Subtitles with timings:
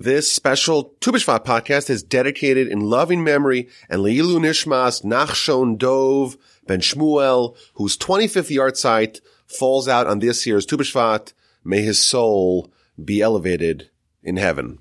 [0.00, 6.38] This special Tu B'Shvat podcast is dedicated in loving memory and Leilu Nishmas Nachshon Dov
[6.66, 11.34] Ben Shmuel, whose 25th yahrzeit falls out on this year's Tu B'Shvat.
[11.62, 12.72] May his soul
[13.04, 13.90] be elevated
[14.22, 14.78] in heaven.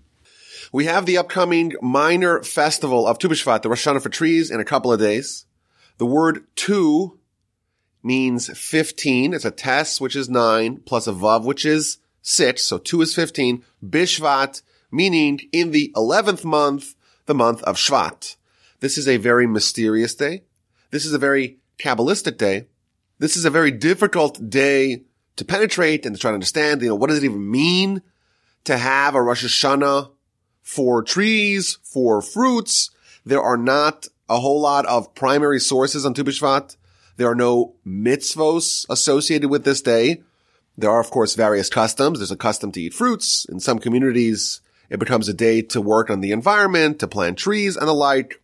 [0.72, 4.62] We have the upcoming minor festival of Tu B'Shvat, the Rosh Hashanah for trees, in
[4.62, 5.46] a couple of days.
[5.98, 7.20] The word tu
[8.02, 9.34] means 15.
[9.34, 12.66] It's a tes, which is nine, plus a vav, which is six.
[12.66, 13.66] So tu is 15.
[13.86, 14.62] Bishvat,
[14.92, 18.36] meaning in the 11th month, the month of Shvat.
[18.80, 20.44] This is a very mysterious day.
[20.92, 22.68] This is a very Kabbalistic day.
[23.20, 25.04] This is a very difficult day
[25.36, 28.02] to penetrate and to try to understand, you know, what does it even mean
[28.66, 30.12] to have a Rosh Hashanah
[30.62, 32.92] for trees, for fruits?
[33.26, 36.76] There are not a whole lot of primary sources on Tu B'Shvat.
[37.18, 40.22] There are no mitzvos associated with this day.
[40.78, 42.20] There are, of course, various customs.
[42.20, 43.46] There's a custom to eat fruits.
[43.46, 47.78] In some communities, it becomes a day to work on the environment, to plant trees
[47.78, 48.42] and the like.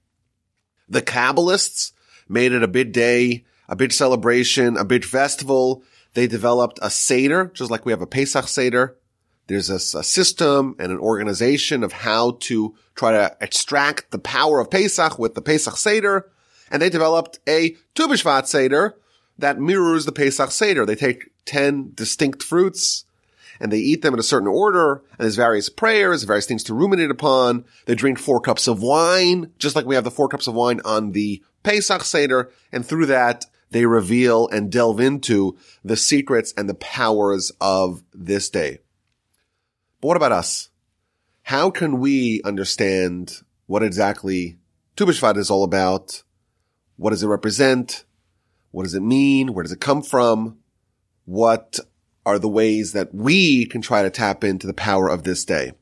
[0.88, 1.92] The Kabbalists
[2.30, 5.84] made it a big day, a big celebration, a big festival.
[6.14, 8.96] They developed a Seder, just like we have a Pesach Seder.
[9.48, 14.60] There's a, a, system and an organization of how to try to extract the power
[14.60, 16.32] of Pesach with the Pesach Seder.
[16.72, 18.98] And they developed a Tu B'Shvat Seder
[19.38, 20.86] that mirrors the Pesach Seder.
[20.86, 23.06] They take 10 distinct fruits
[23.60, 25.04] and they eat them in a certain order.
[25.12, 27.66] And there's various prayers, various things to ruminate upon.
[27.86, 30.82] They drink four cups of wine, just like we have the four cups of wine
[30.86, 32.52] on the Pesach Seder.
[32.72, 38.50] And through that, they reveal and delve into the secrets and the powers of this
[38.50, 38.80] day.
[40.02, 40.70] But what about us?
[41.44, 44.58] How can we understand what exactly
[44.96, 46.24] Tu is all about?
[46.96, 48.06] What does it represent?
[48.72, 49.54] What does it mean?
[49.54, 50.60] Where does it come from?
[51.26, 51.80] What
[52.26, 55.74] are the ways that we can try to tap into the power of this day?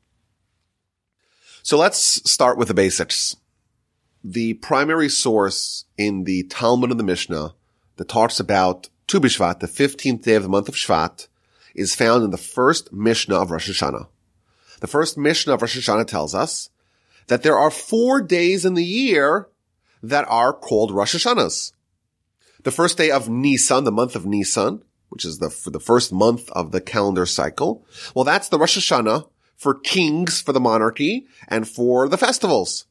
[1.62, 3.36] So let's start with the basics.
[4.24, 7.56] The primary source in the Talmud of the Mishnah
[7.96, 11.28] that talks about Tu B'Shvat, the 15th day of the month of Shvat,
[11.76, 14.08] is found in the first Mishnah of Rosh Hashanah.
[14.80, 16.70] The first Mishnah of Rosh Hashanah tells us
[17.28, 19.48] that there are four days in the year
[20.02, 21.72] that are called Rosh Hashanahs.
[22.64, 26.12] The first day of Nisan, the month of Nisan, which is the, for the first
[26.12, 27.86] month of the calendar cycle.
[28.16, 32.88] Well, that's the Rosh Hashanah for kings, for the monarchy, and for the festivals.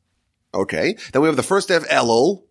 [0.54, 0.96] Okay.
[1.12, 2.44] Then we have the first day of Elul,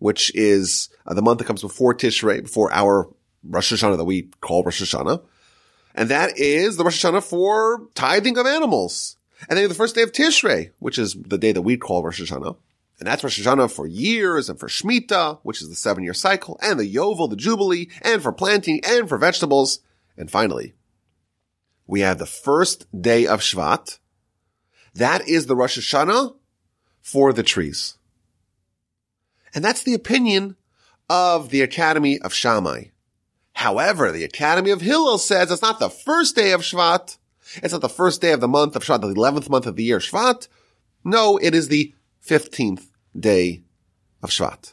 [0.00, 3.08] which is uh, the month that comes before Tishrei, before our
[3.42, 5.22] Rosh Hashanah that we call Rosh Hashanah.
[5.94, 9.16] And that is the Rosh Hashanah for tithing of animals.
[9.48, 12.20] And then the first day of Tishrei, which is the day that we call Rosh
[12.20, 12.58] Hashanah.
[12.98, 16.58] And that's Rosh Hashanah for years and for Shemitah, which is the seven year cycle,
[16.62, 19.80] and the Yovel, the Jubilee, and for planting and for vegetables.
[20.16, 20.74] And finally,
[21.86, 23.98] we have the first day of Shvat.
[24.94, 26.36] That is the Rosh Hashanah
[27.02, 27.98] for the trees.
[29.54, 30.56] And that's the opinion
[31.08, 32.86] of the Academy of Shammai.
[33.52, 37.16] However, the Academy of Hillel says it's not the first day of Shvat.
[37.62, 39.84] It's not the first day of the month of Shvat, the 11th month of the
[39.84, 40.48] year Shvat.
[41.04, 41.94] No, it is the
[42.26, 42.88] 15th
[43.18, 43.62] day
[44.22, 44.72] of Shvat.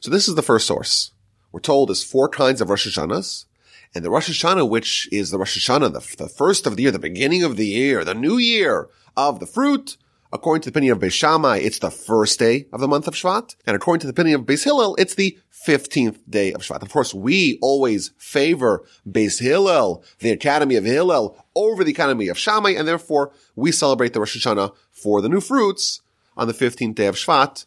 [0.00, 1.12] So this is the first source.
[1.52, 3.46] We're told there's four kinds of Rosh Hashanahs.
[3.94, 6.92] And the Rosh Hashanah, which is the Rosh Hashanah, the, the first of the year,
[6.92, 9.96] the beginning of the year, the new year of the fruit,
[10.32, 13.14] according to the opinion of Beis Shammai, it's the first day of the month of
[13.14, 13.56] Shvat.
[13.66, 16.82] And according to the opinion of Beis Hillel, it's the 15th day of Shvat.
[16.82, 22.38] Of course, we always favor Beis Hillel, the Academy of Hillel, over the Academy of
[22.38, 24.72] Shammai, and therefore we celebrate the Rosh Hashanah
[25.02, 26.02] for the new fruits
[26.36, 27.66] on the 15th day of Shvat,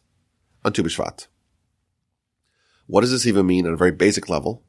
[0.63, 1.27] on Tu B'Shvat.
[2.87, 4.63] What does this even mean on a very basic level?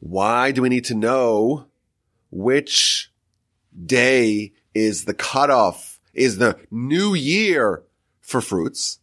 [0.00, 1.66] Why do we need to know
[2.30, 3.10] which
[3.86, 7.82] day is the cutoff, is the new year
[8.20, 9.00] for fruits?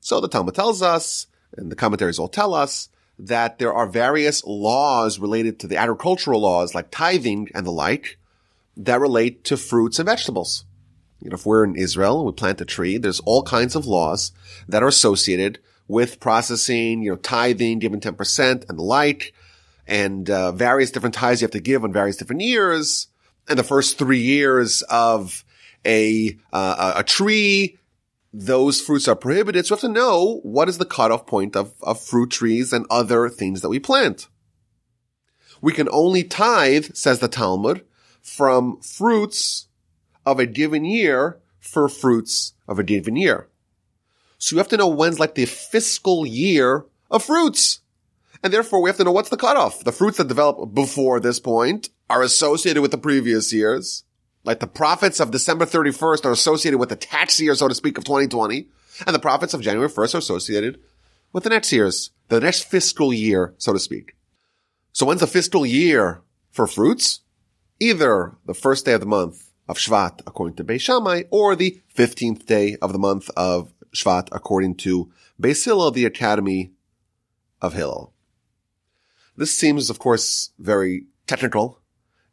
[0.00, 1.26] So the Talmud tells us,
[1.56, 6.40] and the commentaries all tell us, that there are various laws related to the agricultural
[6.40, 8.18] laws like tithing and the like
[8.78, 10.64] that relate to fruits and vegetables.
[11.22, 13.86] You know, if we're in Israel and we plant a tree, there's all kinds of
[13.86, 14.32] laws
[14.68, 19.34] that are associated with processing, you know, tithing, giving 10% and the like,
[19.86, 23.08] and uh, various different tithes you have to give on various different years.
[23.48, 25.44] And the first three years of
[25.84, 27.78] a, uh, a tree,
[28.32, 29.66] those fruits are prohibited.
[29.66, 32.86] So we have to know what is the cutoff point of, of fruit trees and
[32.88, 34.28] other things that we plant.
[35.60, 37.84] We can only tithe, says the Talmud,
[38.22, 39.66] from fruits
[40.30, 43.48] of a given year for fruits of a given year.
[44.38, 47.80] So you have to know when's like the fiscal year of fruits.
[48.42, 49.84] And therefore we have to know what's the cutoff.
[49.84, 54.04] The fruits that develop before this point are associated with the previous years.
[54.42, 57.98] Like the profits of December 31st are associated with the tax year, so to speak,
[57.98, 58.68] of 2020,
[59.06, 60.80] and the profits of January 1st are associated
[61.32, 64.16] with the next year's, the next fiscal year, so to speak.
[64.92, 67.20] So when's the fiscal year for fruits?
[67.78, 71.80] Either the first day of the month of Shvat, according to Beis Shammai, or the
[71.96, 76.72] 15th day of the month of Shvat, according to Beis Hillel, the Academy
[77.62, 78.12] of Hillel.
[79.36, 81.80] This seems, of course, very technical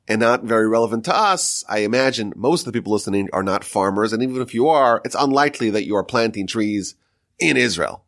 [0.08, 1.64] and not very relevant to us.
[1.70, 4.14] I imagine most of the people listening are not farmers.
[4.14, 6.96] And even if you are, it's unlikely that you are planting trees
[7.38, 8.04] in Israel.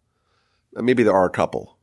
[0.73, 1.77] Maybe there are a couple.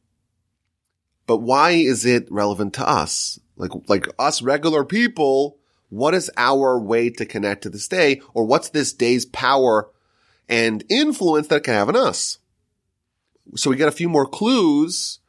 [1.28, 3.38] But why is it relevant to us?
[3.56, 8.20] Like, like us regular people, what is our way to connect to this day?
[8.34, 9.88] Or what's this day's power
[10.48, 12.38] and influence that it can have on us?
[13.54, 15.20] So we get a few more clues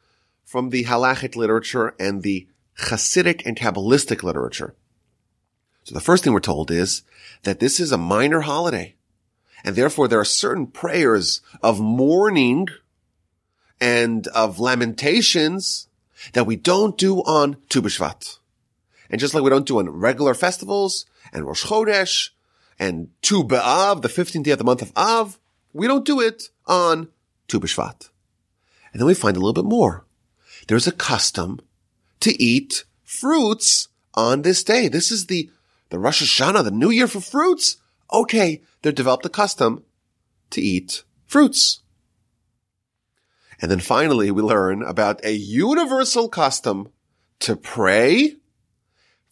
[0.44, 4.74] from the halachic literature and the Hasidic and Kabbalistic literature.
[5.84, 7.02] So the first thing we're told is
[7.42, 8.94] that this is a minor holiday.
[9.64, 12.68] And therefore there are certain prayers of mourning
[13.80, 15.88] and of lamentations
[16.32, 18.37] that we don't do on Tu B'Shvat.
[19.10, 22.30] And just like we don't do on regular festivals and Rosh Chodesh
[22.78, 25.38] and Tu B'Av, the 15th day of the month of Av,
[25.72, 27.08] we don't do it on
[27.48, 28.10] Tu B'Shvat.
[28.92, 30.04] And then we find a little bit more.
[30.66, 31.60] There's a custom
[32.20, 34.88] to eat fruits on this day.
[34.88, 35.50] This is the,
[35.90, 37.76] the Rosh Hashanah, the new year for fruits.
[38.12, 39.84] Okay, they've developed a custom
[40.50, 41.80] to eat fruits.
[43.60, 46.88] And then finally, we learn about a universal custom
[47.40, 48.36] to pray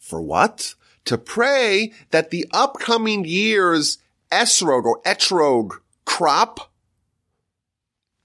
[0.06, 0.74] for what?
[1.06, 3.98] To pray that the upcoming year's
[4.30, 5.72] esrog or etrog
[6.04, 6.72] crop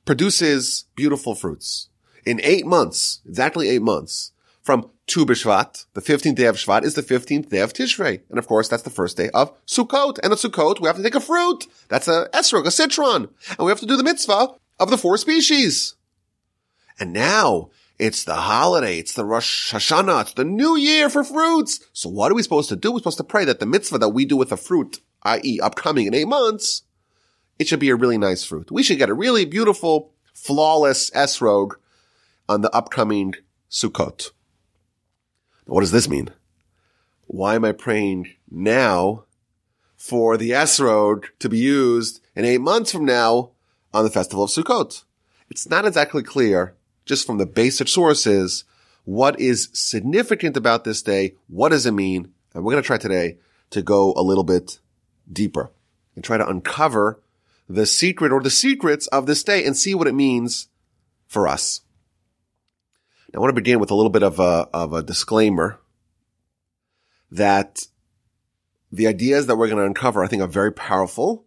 [0.06, 1.90] produces beautiful fruits.
[2.26, 4.32] In eight months, exactly eight months,
[4.62, 8.22] from Tu B'Shvat, the 15th day of Shvat, is the 15th day of Tishrei.
[8.30, 10.20] And of course, that's the first day of Sukkot.
[10.22, 11.66] And at Sukkot, we have to take a fruit.
[11.90, 13.30] That's a esrog, a citron.
[13.50, 14.50] And we have to do the mitzvah
[14.80, 15.96] of the four species.
[17.00, 18.98] And now it's the holiday.
[18.98, 20.22] It's the Rosh Hashanah.
[20.22, 21.88] It's the new year for fruits.
[21.94, 22.92] So what are we supposed to do?
[22.92, 25.60] We're supposed to pray that the mitzvah that we do with the fruit, i.e.
[25.62, 26.82] upcoming in eight months,
[27.60, 28.72] it should be a really nice fruit.
[28.72, 31.74] We should get a really beautiful, flawless esrog
[32.50, 33.36] on the upcoming
[33.70, 34.32] Sukkot.
[35.66, 36.30] What does this mean?
[37.28, 39.26] Why am I praying now
[39.96, 43.52] for the esrog to be used in eight months from now
[43.94, 45.04] on the festival of Sukkot?
[45.52, 46.76] It's not exactly clear,
[47.12, 48.64] just from the basic sources,
[49.04, 51.36] what is significant about this day?
[51.50, 52.32] What does it mean?
[52.54, 53.38] And we're going to try today
[53.72, 54.80] to go a little bit
[55.30, 55.72] deeper
[56.16, 57.22] and try to uncover
[57.68, 60.70] the secret or the secrets of this day and see what it means
[61.28, 61.82] for us.
[63.34, 65.82] Now, I want to begin with a little bit of a, of a disclaimer
[67.30, 67.88] that
[68.90, 71.46] the ideas that we're going to uncover, I think, are very powerful,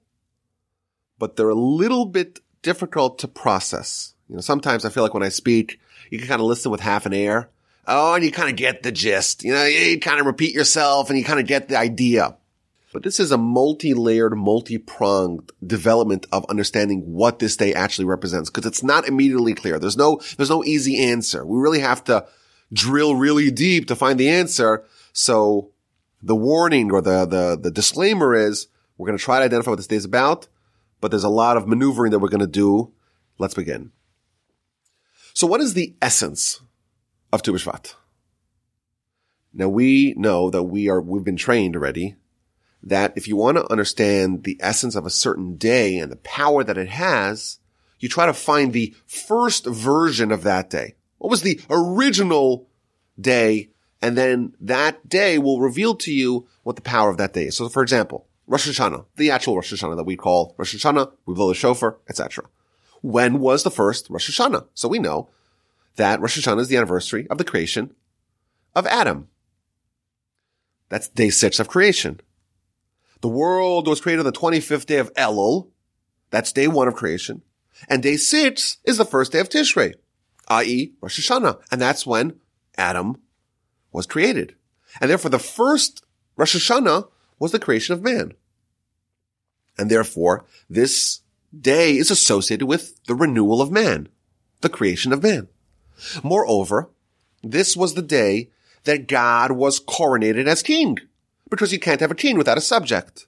[1.18, 4.13] but they're a little bit difficult to process.
[4.28, 5.80] You know, sometimes I feel like when I speak,
[6.10, 7.50] you can kind of listen with half an ear.
[7.86, 9.44] Oh, and you kind of get the gist.
[9.44, 12.36] You know, you kind of repeat yourself and you kind of get the idea.
[12.92, 18.66] But this is a multi-layered, multi-pronged development of understanding what this day actually represents because
[18.66, 19.78] it's not immediately clear.
[19.78, 21.44] There's no, there's no easy answer.
[21.44, 22.26] We really have to
[22.72, 24.84] drill really deep to find the answer.
[25.12, 25.72] So
[26.22, 29.76] the warning or the, the, the disclaimer is we're going to try to identify what
[29.76, 30.46] this day is about,
[31.00, 32.92] but there's a lot of maneuvering that we're going to do.
[33.38, 33.90] Let's begin.
[35.34, 36.60] So what is the essence
[37.32, 37.94] of Tu B'Shvat?
[39.52, 42.14] Now we know that we are, we've been trained already
[42.84, 46.62] that if you want to understand the essence of a certain day and the power
[46.62, 47.58] that it has,
[47.98, 50.94] you try to find the first version of that day.
[51.18, 52.68] What was the original
[53.20, 53.70] day?
[54.00, 57.56] And then that day will reveal to you what the power of that day is.
[57.56, 61.34] So for example, Rosh Hashanah, the actual Rosh Hashanah that we call Rosh Hashanah, we
[61.34, 62.44] blow the shofar, etc.
[63.04, 64.68] When was the first Rosh Hashanah?
[64.72, 65.28] So we know
[65.96, 67.94] that Rosh Hashanah is the anniversary of the creation
[68.74, 69.28] of Adam.
[70.88, 72.22] That's day six of creation.
[73.20, 75.68] The world was created on the 25th day of Elul.
[76.30, 77.42] That's day one of creation.
[77.90, 79.92] And day six is the first day of Tishrei,
[80.48, 80.94] i.e.
[81.02, 81.60] Rosh Hashanah.
[81.70, 82.40] And that's when
[82.78, 83.20] Adam
[83.92, 84.54] was created.
[84.98, 86.06] And therefore the first
[86.38, 87.06] Rosh Hashanah
[87.38, 88.32] was the creation of man.
[89.76, 91.20] And therefore this
[91.60, 94.08] day is associated with the renewal of man,
[94.60, 95.48] the creation of man.
[96.22, 96.90] Moreover,
[97.42, 98.50] this was the day
[98.84, 100.98] that God was coronated as king
[101.50, 103.26] because you can't have a king without a subject.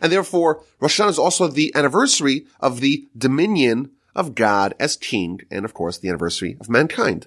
[0.00, 5.40] And therefore, Rosh Hashanah is also the anniversary of the dominion of God as king,
[5.50, 7.26] and of course, the anniversary of mankind.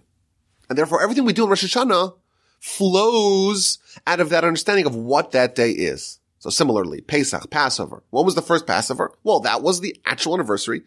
[0.70, 2.16] And therefore, everything we do in Rosh Hashanah
[2.60, 6.20] flows out of that understanding of what that day is.
[6.46, 8.04] So similarly, Pesach, Passover.
[8.12, 9.12] When was the first Passover?
[9.24, 10.84] Well, that was the actual anniversary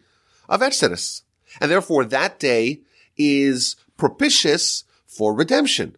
[0.47, 1.23] of Exodus.
[1.59, 2.79] And therefore that day
[3.17, 5.97] is propitious for redemption,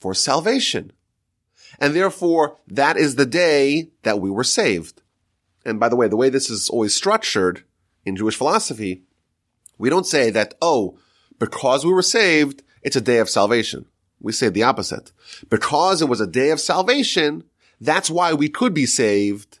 [0.00, 0.90] for salvation.
[1.78, 5.02] And therefore that is the day that we were saved.
[5.66, 7.62] And by the way, the way this is always structured
[8.06, 9.02] in Jewish philosophy,
[9.76, 10.98] we don't say that, oh,
[11.38, 13.84] because we were saved, it's a day of salvation.
[14.18, 15.12] We say the opposite.
[15.50, 17.44] Because it was a day of salvation,
[17.80, 19.58] that's why we could be saved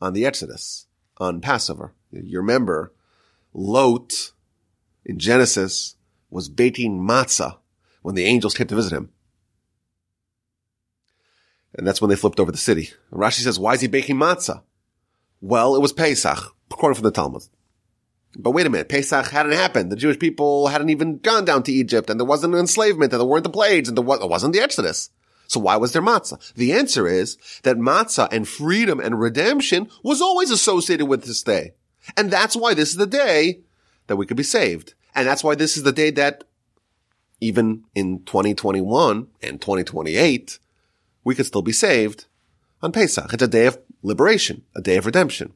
[0.00, 0.86] on the Exodus,
[1.18, 1.92] on Passover.
[2.10, 2.92] You remember,
[3.54, 4.32] Lot
[5.04, 5.96] in Genesis
[6.30, 7.58] was baking matzah
[8.02, 9.10] when the angels came to visit him.
[11.74, 12.90] And that's when they flipped over the city.
[13.12, 14.62] Rashi says, why is he baking matzah?
[15.40, 17.42] Well, it was Pesach, according from the Talmud.
[18.36, 19.90] But wait a minute, Pesach hadn't happened.
[19.90, 23.20] The Jewish people hadn't even gone down to Egypt, and there wasn't an enslavement, and
[23.20, 25.10] there weren't the plagues, and there wasn't the Exodus.
[25.52, 26.54] So why was there matzah?
[26.54, 31.74] The answer is that matzah and freedom and redemption was always associated with this day.
[32.16, 33.60] And that's why this is the day
[34.06, 34.94] that we could be saved.
[35.14, 36.44] And that's why this is the day that
[37.38, 40.58] even in 2021 and 2028,
[41.22, 42.24] we could still be saved
[42.80, 43.30] on Pesach.
[43.30, 45.52] It's a day of liberation, a day of redemption.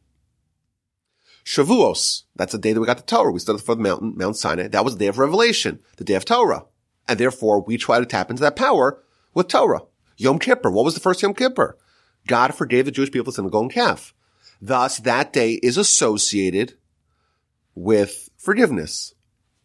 [1.43, 3.33] Shavuos, that's the day that we got the Torah.
[3.33, 4.69] We stood for the mountain, Mount Sinai.
[4.69, 6.67] That was the day of revelation, the day of Torah.
[7.09, 9.03] And therefore we try to tap into that power
[9.37, 9.83] with Torah.
[10.17, 10.71] Yom Kippur.
[10.71, 11.77] What was the first Yom Kippur?
[12.27, 14.15] God forgave the Jewish people sin the golden calf.
[14.61, 16.75] Thus, that day is associated
[17.75, 19.15] with forgiveness,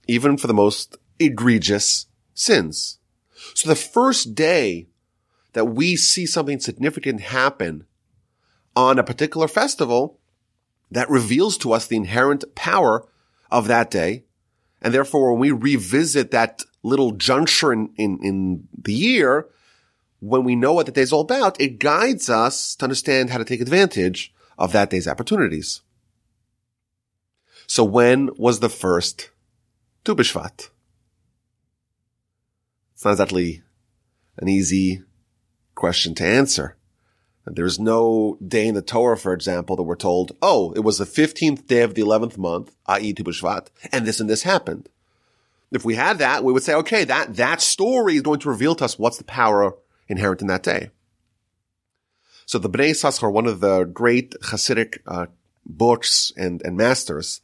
[0.07, 2.99] even for the most egregious sins.
[3.55, 4.87] So the first day
[5.53, 7.85] that we see something significant happen
[8.75, 10.19] on a particular festival,
[10.91, 13.07] that reveals to us the inherent power
[13.49, 14.25] of that day.
[14.81, 19.47] And therefore, when we revisit that little juncture in, in, in the year,
[20.21, 23.39] when we know what the day is all about, it guides us to understand how
[23.39, 25.81] to take advantage of that day's opportunities.
[27.65, 29.31] So when was the first
[30.05, 30.69] Tu B'Shvat?
[32.93, 33.63] It's not exactly
[34.37, 35.01] an easy
[35.73, 36.77] question to answer.
[37.45, 41.05] There's no day in the Torah, for example, that we're told, oh, it was the
[41.05, 43.13] 15th day of the 11th month, i.e.
[43.13, 44.87] Tu B'Shvat, and this and this happened.
[45.71, 48.75] If we had that, we would say, okay, that, that story is going to reveal
[48.75, 49.63] to us what's the power
[50.07, 50.89] inherent in that day.
[52.45, 55.27] So the Bnei Yissaschar, one of the great Hasidic uh,
[55.65, 57.41] books and, and masters,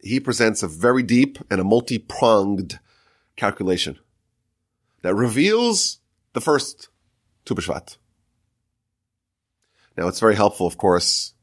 [0.00, 2.78] he presents a very deep and a multi-pronged
[3.36, 3.98] calculation
[5.02, 5.98] that reveals
[6.32, 6.88] the first
[7.44, 7.96] Tu B'Shvat.
[9.96, 11.34] Now it's very helpful, of course,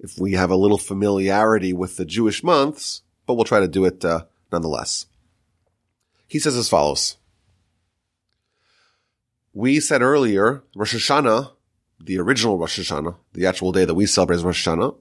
[0.00, 3.84] if we have a little familiarity with the Jewish months, but we'll try to do
[3.84, 5.06] it uh, nonetheless.
[6.26, 7.16] He says as follows.
[9.56, 11.52] We said earlier, Rosh Hashanah,
[12.00, 14.96] the original Rosh Hashanah, the actual day that we celebrate as Rosh Hashanah,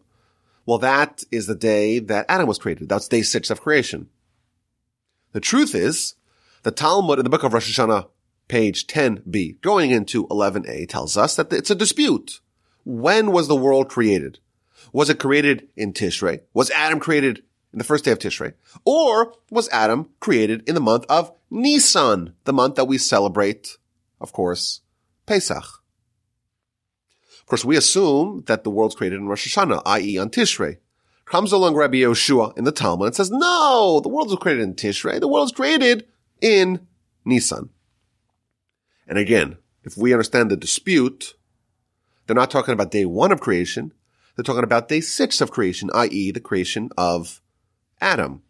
[0.68, 2.88] well, that is the day that Adam was created.
[2.88, 4.10] That's day six of creation.
[5.32, 6.14] The truth is,
[6.62, 8.08] the Talmud in the book of Rosh Hashanah,
[8.48, 12.40] page 10b, going into 11a, tells us that it's a dispute.
[12.86, 14.38] When was the world created?
[14.94, 16.42] Was it created in Tishrei?
[16.54, 17.42] Was Adam created
[17.72, 18.54] in the first day of Tishrei?
[18.86, 23.78] Or was Adam created in the month of Nisan, the month that we celebrate,
[24.24, 24.82] of course,
[25.28, 25.84] Pesach?
[27.42, 30.18] Of course, we assume that the world's created in Rosh Hashanah, i.e.
[30.18, 30.78] on Tishrei.
[31.26, 34.76] Comes along Rabbi Yehoshua in the Talmud and says, no, the world was created in
[34.76, 35.20] Tishrei.
[35.20, 36.08] The world was created
[36.42, 36.88] in
[37.26, 37.70] Nisan.
[39.08, 41.36] And again, if we understand the dispute,
[42.26, 43.94] they're not talking about day one of creation.
[44.36, 46.32] They're talking about day six of creation, i.e.
[46.32, 47.42] the creation of
[48.00, 48.42] Adam.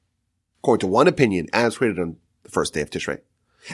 [0.59, 3.19] According to one opinion, Adam was created on the first day of Tishrei.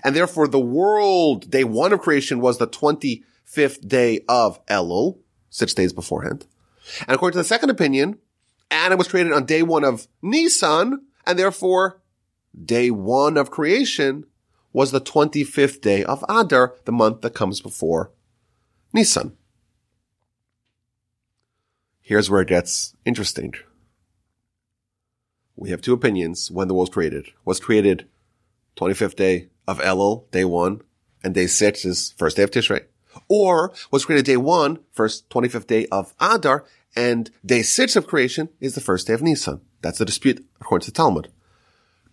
[0.04, 5.20] And therefore the world, day one of creation was the 25th day of Elul,
[5.50, 6.46] six days beforehand.
[7.02, 8.20] And according to the second opinion,
[8.72, 12.02] Adam was created on day one of Nisan, and therefore
[12.66, 14.26] day one of creation
[14.72, 18.12] was the 25th day of Adar, the month that comes before
[18.94, 19.36] Nisan.
[22.02, 23.54] Here's where it gets interesting.
[25.56, 27.28] We have two opinions when the world was created.
[27.46, 28.08] Was created
[28.78, 30.82] 25th day of Elul, day one,
[31.24, 32.86] and day six is first day of Tishrei.
[33.28, 38.50] Or was created day one, first 25th day of Adar, and day six of creation
[38.60, 39.62] is the first day of Nisan.
[39.82, 41.32] That's the dispute according to the Talmud.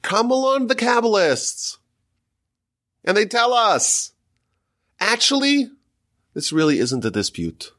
[0.03, 1.79] Come along the Kabbalists.
[3.05, 4.13] And they tell us,
[5.01, 5.71] actually,
[6.35, 7.73] this really isn't a dispute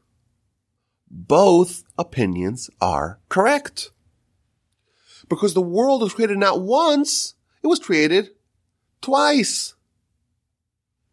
[1.10, 3.90] both opinions are correct.
[5.28, 8.30] Because the world was created not once, it was created
[9.00, 9.74] twice.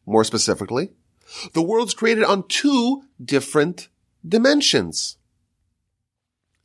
[0.06, 0.90] More specifically,
[1.54, 3.90] The world's created on two different
[4.28, 5.18] dimensions.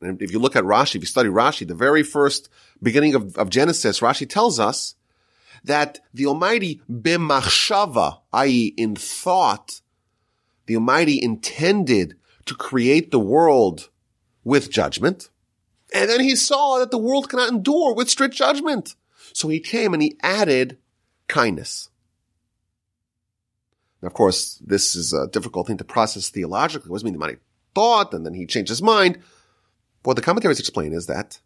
[0.01, 2.49] And if you look at Rashi, if you study Rashi, the very first
[2.81, 4.95] beginning of, of Genesis, Rashi tells us
[5.63, 8.73] that the Almighty b'machshava, i.e.
[8.77, 9.81] in thought,
[10.65, 13.89] the Almighty intended to create the world
[14.43, 15.29] with judgment.
[15.93, 18.95] And then he saw that the world cannot endure with strict judgment.
[19.33, 20.77] So he came and he added
[21.31, 21.89] kindness.
[24.01, 26.89] Now, of course, this is a difficult thing to process theologically.
[26.89, 27.39] What does it mean the Almighty
[27.73, 29.19] thought and then he changed his mind?
[30.03, 31.39] What the commentaries explain is that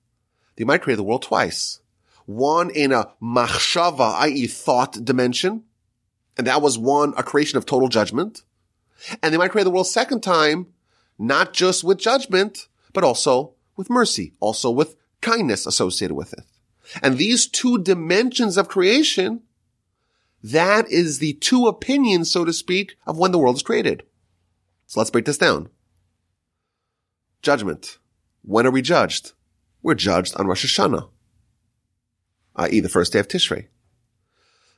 [0.56, 1.80] the Almighty created the world twice.
[2.25, 4.48] One in a machshava, i.e.
[4.48, 5.63] thought dimension.
[6.38, 8.44] And that was one, a creation of total judgment.
[9.22, 10.68] And the Almighty create the world second time,
[11.20, 16.46] not just with judgment, but also with mercy, also with kindness associated with it.
[17.01, 19.42] And these two dimensions of creation,
[20.52, 24.04] that is the two opinions, so to speak, of when the world is created.
[24.86, 25.70] So let's break this down.
[27.42, 27.98] Judgment.
[28.44, 29.34] When are we judged?
[29.82, 31.10] We're judged on Rosh Hashanah,
[32.58, 32.80] i.e.
[32.80, 33.68] the first day of Tishrei.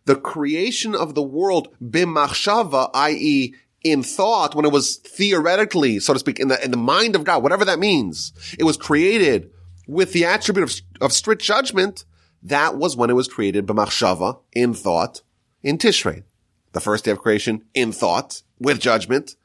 [0.06, 6.20] The creation of the world, bimachshava, i.e in thought, when it was theoretically, so to
[6.20, 9.52] speak, in the, in the mind of God, whatever that means, it was created
[9.88, 12.04] with the attribute of, of strict judgment,
[12.44, 15.22] that was when it was created b'machshava, in thought,
[15.68, 16.24] in Tishrei.
[16.72, 19.36] The first day of creation, in thought, with judgment,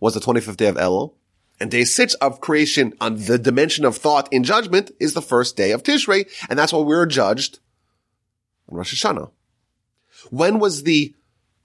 [0.00, 1.14] was the 25th day of Elul.
[1.60, 5.56] And day six of creation on the dimension of thought in judgment is the first
[5.56, 7.60] day of Tishrei, and that's why we were judged
[8.68, 9.30] on Rosh Hashanah.
[10.30, 11.14] When was the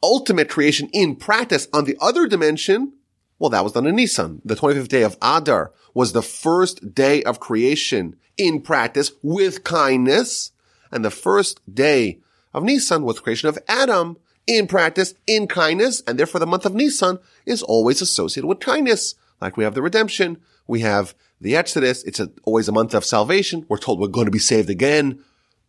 [0.04, 2.94] ultimate creation in practice on the other dimension,
[3.40, 4.42] well, that was done in Nisan.
[4.46, 10.52] The 25th day of Adar was the first day of creation in practice with kindness.
[10.92, 12.20] And the first day
[12.54, 16.02] of Nisan was creation of Adam in practice, in kindness.
[16.06, 19.16] And therefore the month of Nisan is always associated with kindness.
[19.42, 20.42] Like we have the redemption.
[20.68, 22.04] We have the Exodus.
[22.04, 23.66] It's a, always a month of salvation.
[23.68, 25.24] We're told we're going to be saved again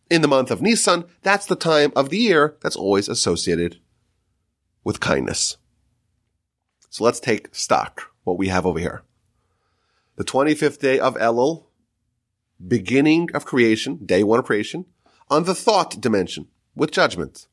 [0.09, 1.05] in the month of Nisan.
[1.23, 3.79] That's the time of the year that's always associated
[4.83, 5.57] with kindness.
[6.89, 9.03] So let's take stock, what we have over here.
[10.15, 11.65] The 25th day of Elul,
[12.65, 14.85] beginning of creation, day one of creation,
[15.29, 17.47] on the thought dimension with judgment.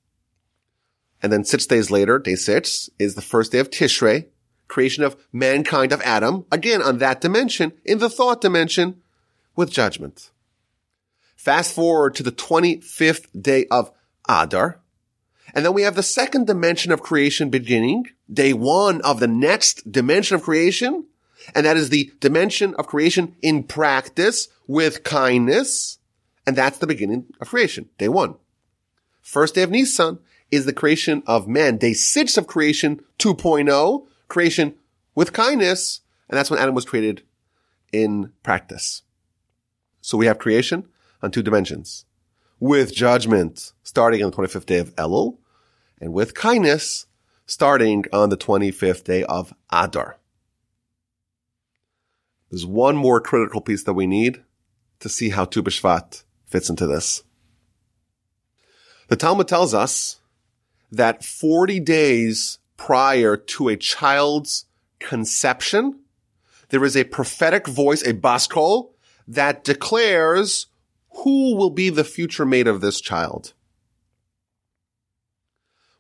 [1.23, 4.27] And then six days later, day six, is the first day of Tishrei,
[4.69, 9.01] creation of mankind of Adam, again on that dimension, in the thought dimension,
[9.55, 10.31] with judgment.
[11.37, 13.93] Fast forward to the 25th day of
[14.29, 14.83] Adar,
[15.55, 19.91] and then we have the second dimension of creation beginning, day one of the next
[19.91, 21.07] dimension of creation.
[21.55, 25.99] And that is the dimension of creation in practice with kindness.
[26.47, 28.37] And that's the beginning of creation, day one.
[29.23, 30.19] First day of Nisan
[30.51, 31.79] is the creation of man.
[31.79, 34.75] Day six of creation 2.0, creation
[35.15, 36.01] with kindness.
[36.29, 37.23] And that's when Adam was created
[37.93, 39.03] in practice.
[40.01, 40.89] So we have creation
[41.23, 42.05] on two dimensions
[42.59, 45.39] with judgment starting on the 25th day of Elul
[46.01, 47.07] and with kindness
[47.47, 50.19] starting on the 25th day of Adar.
[52.51, 54.43] There's one more critical piece that we need
[55.01, 57.23] to see how Tu B'Shvat fits into this.
[59.13, 60.21] The Talmud tells us
[60.91, 64.65] that 40 days prior to a child's
[65.01, 66.01] conception,
[66.71, 68.93] there is a prophetic voice, a baskol,
[69.29, 70.69] that declares
[71.11, 73.53] who will be the future mate of this child.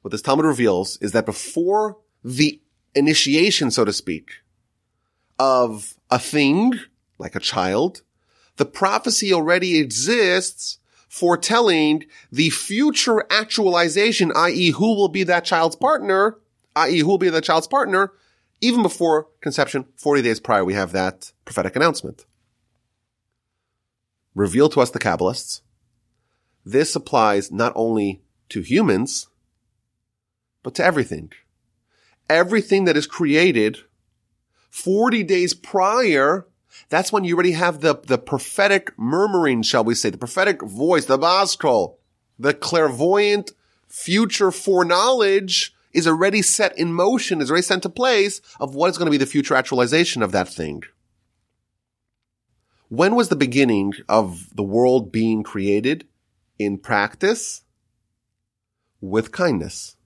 [0.01, 2.63] What this Talmud reveals is that before the
[2.95, 4.37] initiation, so to speak,
[5.39, 6.81] of a thing,
[7.19, 8.01] like a child,
[8.57, 10.79] the prophecy already exists
[11.13, 14.71] foretelling the future actualization, i.e.
[14.71, 16.39] who will be that child's partner,
[16.75, 17.01] i.e.
[17.01, 18.13] who will be that child's partner,
[18.63, 22.25] even before conception, 40 days prior, we have that prophetic announcement.
[24.35, 25.61] Revealed to us the Kabbalists,
[26.65, 29.29] this applies not only to humans,
[30.63, 31.31] but to everything.
[32.31, 33.81] Everything that is created
[34.71, 36.47] 40 days prior,
[36.89, 41.07] that's when you already have the, the prophetic murmuring, shall we say, the prophetic voice,
[41.07, 41.97] the baskol,
[42.39, 43.53] the clairvoyant
[43.89, 48.99] future foreknowledge is already set in motion, is already set to place of what is
[48.99, 50.83] going to be the future actualization of that thing.
[52.89, 56.07] When was the beginning of the world being created?
[56.59, 57.63] In practice?
[59.01, 59.97] With kindness.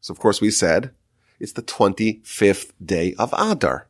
[0.00, 0.92] So of course we said
[1.40, 3.87] it's the 25th day of Adar.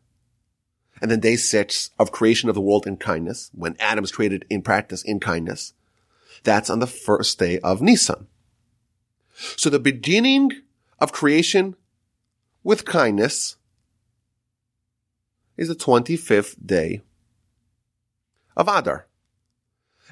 [1.00, 4.44] And then day six of creation of the world in kindness, when Adam is created
[4.50, 5.74] in practice in kindness.
[6.44, 8.26] That's on the first day of Nisan.
[9.56, 10.50] So the beginning
[10.98, 11.76] of creation
[12.62, 13.56] with kindness
[15.56, 17.02] is the 25th day
[18.56, 19.06] of Adar.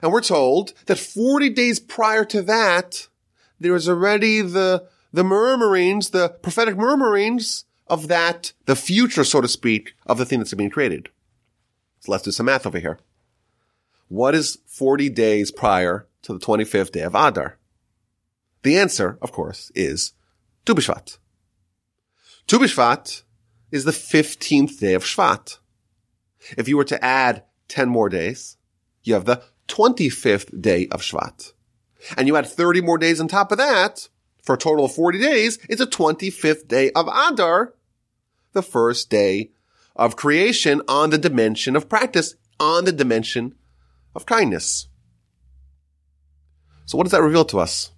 [0.03, 3.09] And we're told that 40 days prior to that,
[3.59, 9.49] there is already the, the murmurings, the prophetic murmurings of that, the future, so to
[9.49, 11.09] speak, of the thing that's being created.
[12.01, 12.99] So let's do some math over here.
[14.09, 17.59] What is 40 days prior to the 25th day of Adar?
[18.63, 20.13] The answer, of course, is
[20.65, 21.19] Tu B'Shvat.
[22.47, 23.23] Tu B'Shvat
[23.71, 25.59] is the 15th day of Shvat.
[26.57, 28.57] If you were to add 10 more days,
[29.03, 31.53] you have the 25th day of Shvat.
[32.17, 34.09] And you add 30 more days on top of that,
[34.47, 37.75] for a total of 40 days, it's a 25th day of Adar,
[38.53, 39.51] the first day
[39.97, 43.55] of creation on the dimension of practice, on the dimension
[44.15, 44.87] of kindness.
[46.87, 47.91] So what does that reveal to us?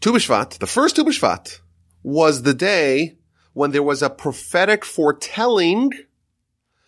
[0.00, 1.60] Tu B'Shvat, the first Tu B'Shvat,
[2.02, 3.18] was the day
[3.52, 5.92] when there was a prophetic foretelling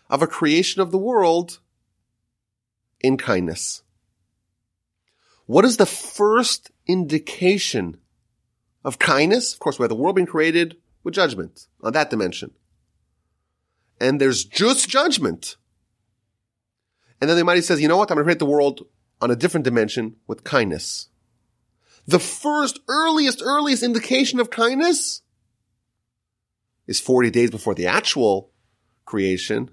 [0.08, 1.58] of a creation of the world
[3.00, 3.82] in kindness.
[5.46, 7.98] What is the first indication
[8.84, 9.52] of kindness?
[9.52, 12.52] Of course, we have the world being created with judgment on that dimension.
[14.00, 15.56] And there's just judgment.
[17.20, 18.10] And then the Almighty says, you know what?
[18.10, 18.86] I'm going to create the world
[19.20, 21.08] on a different dimension with kindness.
[22.06, 25.22] The first, earliest, earliest indication of kindness
[26.86, 28.50] is 40 days before the actual
[29.04, 29.70] creation.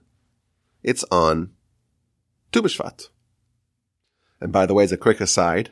[0.83, 1.51] It's on
[2.51, 3.09] Tu B'Shvat.
[4.41, 5.71] And by the way, as a quick aside,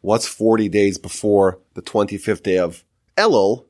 [0.00, 2.84] what's 40 days before the 25th day of
[3.16, 3.66] Elul?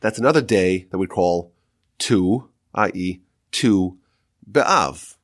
[0.00, 1.52] That's another day that we call
[1.98, 3.20] Tu, i.e.
[3.50, 3.98] Tu
[4.50, 5.16] B'Av.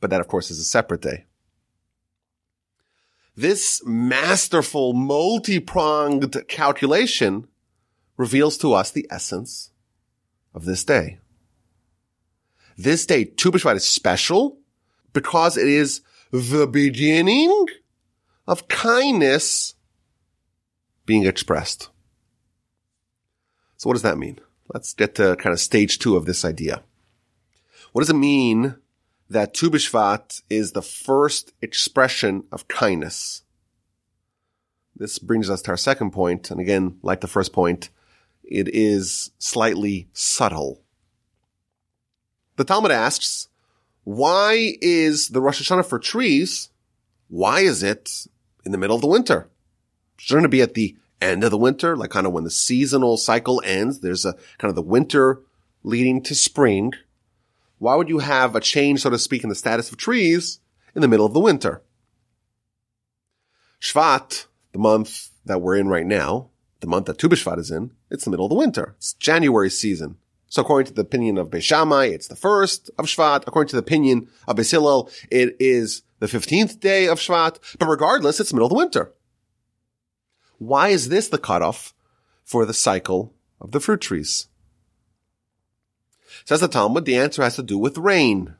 [0.00, 1.24] But that, of course, is a separate day.
[3.36, 7.48] This masterful, multi-pronged calculation
[8.16, 9.70] reveals to us the essence
[10.54, 11.18] of this day.
[12.78, 14.58] This day, Tu B'Shvat is special
[15.12, 16.02] because it is
[16.36, 17.66] the beginning
[18.46, 19.74] of kindness
[21.04, 21.88] being expressed.
[23.76, 24.40] So what does that mean?
[24.72, 26.82] Let's get to kind of stage two of this idea.
[27.92, 28.76] What does it mean
[29.30, 33.42] that Tu B'Shvat is the first expression of kindness?
[34.94, 36.50] This brings us to our second point.
[36.50, 37.90] And again, like the first point,
[38.42, 40.82] it is slightly subtle.
[42.56, 43.48] The Talmud asks,
[44.06, 46.68] why is the Rosh Hashanah for trees?
[47.26, 48.28] Why is it
[48.64, 49.48] in the middle of the winter?
[50.16, 51.96] Shouldn't it be at the end of the winter?
[51.96, 55.40] Like kind of when the seasonal cycle ends, there's a kind of the winter
[55.82, 56.92] leading to spring.
[57.78, 60.60] Why would you have a change, so to speak, in the status of trees
[60.94, 61.82] in the middle of the winter?
[63.80, 67.90] Shvat, the month that we're in right now, the month that Tu B'Shvat is in,
[68.08, 68.94] it's the middle of the winter.
[68.98, 70.18] It's January season.
[70.48, 73.44] So according to the opinion of Beis Shammai, it's the first of Shvat.
[73.46, 77.58] According to the opinion of Beis Hillel, it is the 15th day of Shvat.
[77.78, 79.12] But regardless, it's middle of the winter.
[80.58, 81.94] Why is this the cutoff
[82.44, 84.48] for the cycle of the fruit trees?
[86.44, 88.54] Says the Talmud, the answer has to do with rain.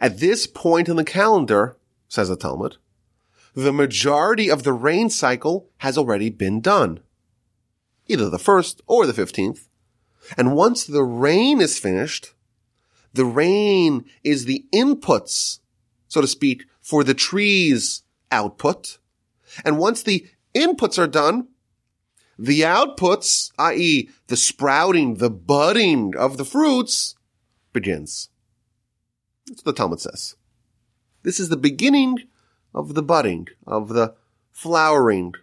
[0.00, 1.76] At this point in the calendar,
[2.08, 2.76] says the Talmud,
[3.54, 7.00] the majority of the rain cycle has already been done.
[8.08, 9.68] Either the first or the 15th.
[10.36, 12.32] And once the rain is finished,
[13.12, 15.60] the rain is the inputs,
[16.08, 18.98] so to speak, for the tree's output.
[19.64, 21.48] And once the inputs are done,
[22.38, 24.08] the outputs, i.e.
[24.26, 27.14] the sprouting, the budding of the fruits
[27.72, 28.28] begins.
[29.46, 30.34] That's what the Talmud says.
[31.22, 32.18] This is the beginning
[32.74, 34.14] of the budding, of the
[34.50, 35.34] flowering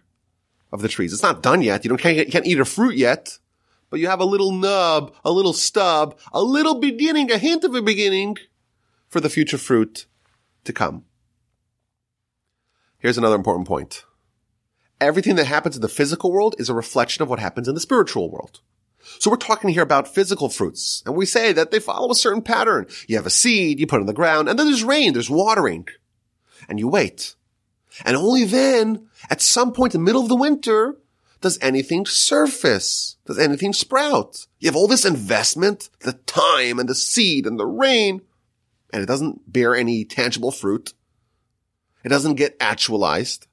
[0.70, 1.12] of the trees.
[1.12, 1.84] It's not done yet.
[1.84, 3.38] You don't can't, can't eat a fruit yet,
[3.92, 7.74] but you have a little nub, a little stub, a little beginning, a hint of
[7.74, 8.38] a beginning
[9.06, 10.06] for the future fruit
[10.64, 11.04] to come.
[12.96, 14.06] Here's another important point.
[14.98, 17.82] Everything that happens in the physical world is a reflection of what happens in the
[17.82, 18.62] spiritual world.
[19.18, 22.40] So we're talking here about physical fruits, and we say that they follow a certain
[22.40, 22.86] pattern.
[23.08, 25.28] You have a seed, you put it in the ground, and then there's rain, there's
[25.28, 25.86] watering,
[26.66, 27.34] and you wait.
[28.06, 30.96] And only then, at some point in the middle of the winter,
[31.42, 33.16] does anything surface?
[33.26, 34.46] Does anything sprout?
[34.60, 38.22] You have all this investment, the time and the seed and the rain,
[38.92, 40.94] and it doesn't bear any tangible fruit.
[42.04, 43.46] It doesn't get actualized.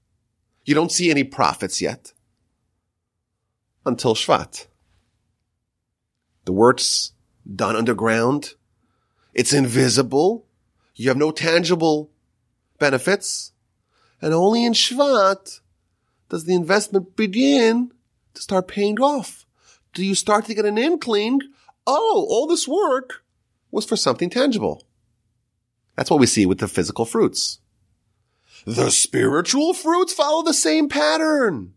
[0.66, 2.14] You don't see any profits yet.
[3.86, 4.68] Until Shvat.
[6.46, 7.14] The work's
[7.56, 8.54] done underground.
[9.34, 10.46] It's invisible.
[10.96, 12.12] You have no tangible
[12.78, 13.52] benefits.
[14.22, 15.59] And only in Shvat
[16.30, 17.92] does the investment begin
[18.34, 19.46] to start paying off.
[19.94, 21.42] do you start to get an inkling,
[21.88, 23.24] oh, all this work
[23.72, 24.84] was for something tangible.
[25.96, 27.60] That's what we see with the physical fruits.
[28.66, 31.74] The spiritual fruits follow the same pattern.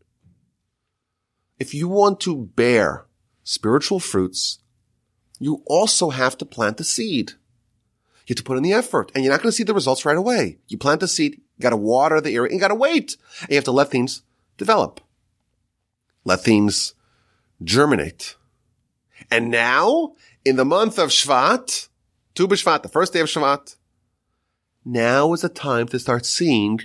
[1.58, 3.06] If you want to bear
[3.44, 4.58] spiritual fruits,
[5.38, 7.32] you also have to plant the seed.
[8.26, 10.04] You have to put in the effort and you're not going to see the results
[10.04, 10.58] right away.
[10.68, 13.16] You plant the seed, you got to water the area, and you got to wait.
[13.40, 14.22] And you have to let things
[14.56, 15.00] develop.
[16.24, 16.94] Let things
[17.62, 18.36] germinate.
[19.30, 21.88] And now, in the month of Shvat,
[22.34, 23.76] Tu B'Shvat, the first day of Shvat,
[24.84, 26.80] now is the time to start seeing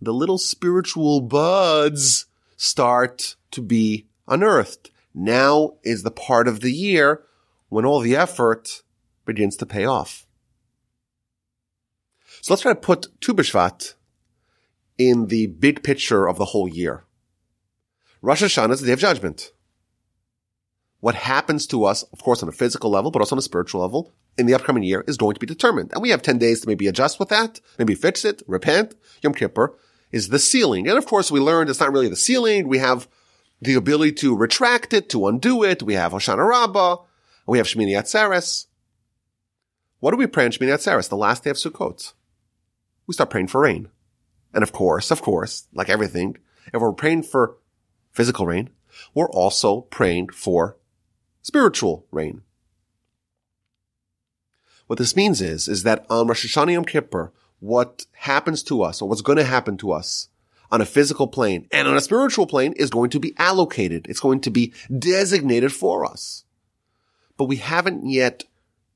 [0.00, 4.90] the little spiritual buds start to be unearthed.
[5.14, 7.24] Now is the part of the year
[7.68, 8.82] when all the effort
[9.24, 10.26] begins to pay off.
[12.40, 13.94] So let's try to put Tu B'Shvat
[14.98, 17.04] in the big picture of the whole year.
[18.22, 19.52] Rosh Hashanah is the day of judgment.
[21.00, 23.82] What happens to us, of course, on a physical level, but also on a spiritual
[23.82, 25.92] level, in the upcoming year is going to be determined.
[25.92, 28.94] And we have 10 days to maybe adjust with that, maybe fix it, repent.
[29.22, 29.76] Yom Kippur
[30.10, 30.88] is the sealing.
[30.88, 32.68] And of course, we learned it's not really the sealing.
[32.68, 33.08] We have
[33.60, 35.82] the ability to retract it, to undo it.
[35.82, 36.96] We have Hoshana Rabbah.
[37.46, 38.66] We have Shmini Atzeres.
[40.00, 42.12] What do we pray on Shmini Atzeres, the last day of Sukkot?
[43.06, 43.88] We start praying for rain.
[44.54, 46.36] And of course, of course, like everything,
[46.72, 47.56] if we're praying for
[48.12, 48.70] physical rain,
[49.12, 50.76] we're also praying for
[51.42, 52.42] spiritual rain.
[54.86, 59.00] What this means is, is that on Rosh Hashanah Yom Kippur, what happens to us
[59.00, 60.28] or what's going to happen to us
[60.70, 64.06] on a physical plane and on a spiritual plane is going to be allocated.
[64.08, 66.44] It's going to be designated for us.
[67.36, 68.44] But we haven't yet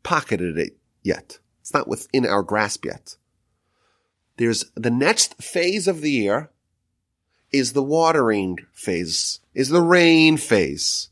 [0.03, 1.39] pocketed it yet.
[1.61, 3.17] It's not within our grasp yet.
[4.39, 6.51] There's the next phase of the year
[7.51, 11.09] is the watering phase, is the rain phase,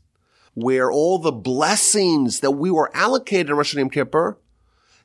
[0.53, 4.37] where all the blessings that we were allocated in Rosh Hashanah Kippur,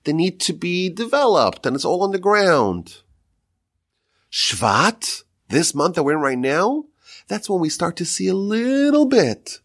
[0.04, 2.98] they need to be developed and it's all on the ground.
[4.30, 6.85] Shvat, this month that we're in right now,
[7.26, 9.61] that's when we start to see a little bit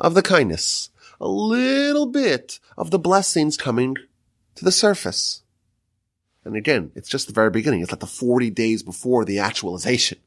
[0.00, 0.88] of the kindness,
[1.20, 3.96] a little bit of the blessings coming
[4.54, 5.42] to the surface.
[6.46, 7.80] And again, it's just the very beginning.
[7.80, 10.18] It's like the 40 days before the actualization.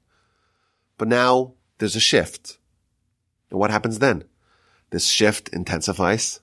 [0.98, 2.58] But now there's a shift.
[3.50, 4.26] And what happens then?
[4.90, 6.42] This shift intensifies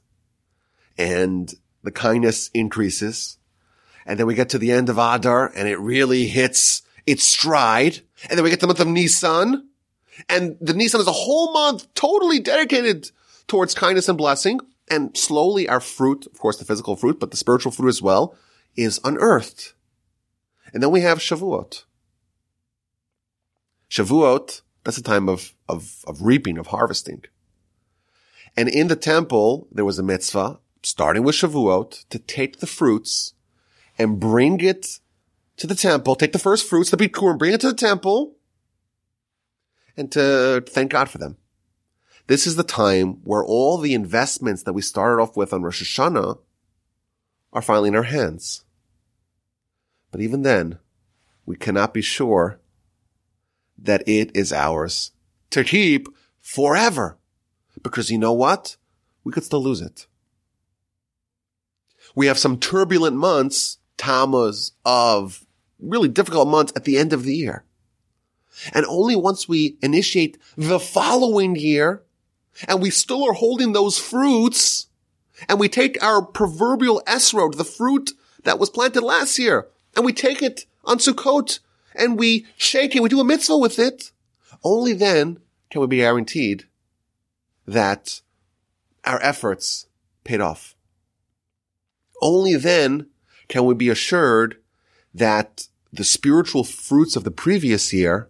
[0.97, 3.37] and the kindness increases.
[4.07, 8.01] And then we get to the end of Adar and it really hits its stride.
[8.31, 9.69] And then we get the month of Nisan
[10.31, 13.11] and the Nisan is a whole month totally dedicated
[13.47, 14.61] towards kindness and blessing.
[14.89, 18.37] And slowly our fruit, of course, the physical fruit, but the spiritual fruit as well,
[18.77, 19.73] is unearthed.
[20.73, 21.85] And then we have Shavuot.
[23.91, 27.25] Shavuot, that's a time of, of, of reaping, of harvesting.
[28.57, 33.35] And in the temple, there was a mitzvah, starting with Shavuot, to take the fruits
[33.99, 35.01] and bring it
[35.57, 38.35] to the temple, take the first fruits, the bikurim, bring it to the temple,
[39.97, 41.39] and to thank God for them.
[42.27, 45.83] This is the time where all the investments that we started off with on Rosh
[45.83, 46.39] Hashanah
[47.53, 48.65] are finally in our hands.
[50.11, 50.79] But even then,
[51.45, 52.59] we cannot be sure
[53.79, 55.13] that it is ours
[55.51, 56.09] to keep
[56.41, 57.19] forever.
[57.83, 58.77] Because you know what?
[59.25, 60.07] We could still lose it.
[62.15, 65.45] We have some turbulent months, Tammuz, Av
[65.79, 67.65] really difficult months at the end of the year.
[68.73, 72.03] And only once we initiate the following year
[72.67, 74.87] and we still are holding those fruits
[75.49, 78.13] and we take our proverbial esrog, the fruit
[78.45, 81.59] that was planted last year, and we take it on Sukkot
[81.95, 84.13] and we shake it, we do a mitzvah with it,
[84.63, 86.67] only then can we be guaranteed
[87.67, 88.21] that
[89.05, 89.87] our efforts
[90.23, 90.77] paid off.
[92.23, 93.09] Only then
[93.49, 94.57] can we be assured
[95.15, 98.29] that the spiritual fruits of the previous year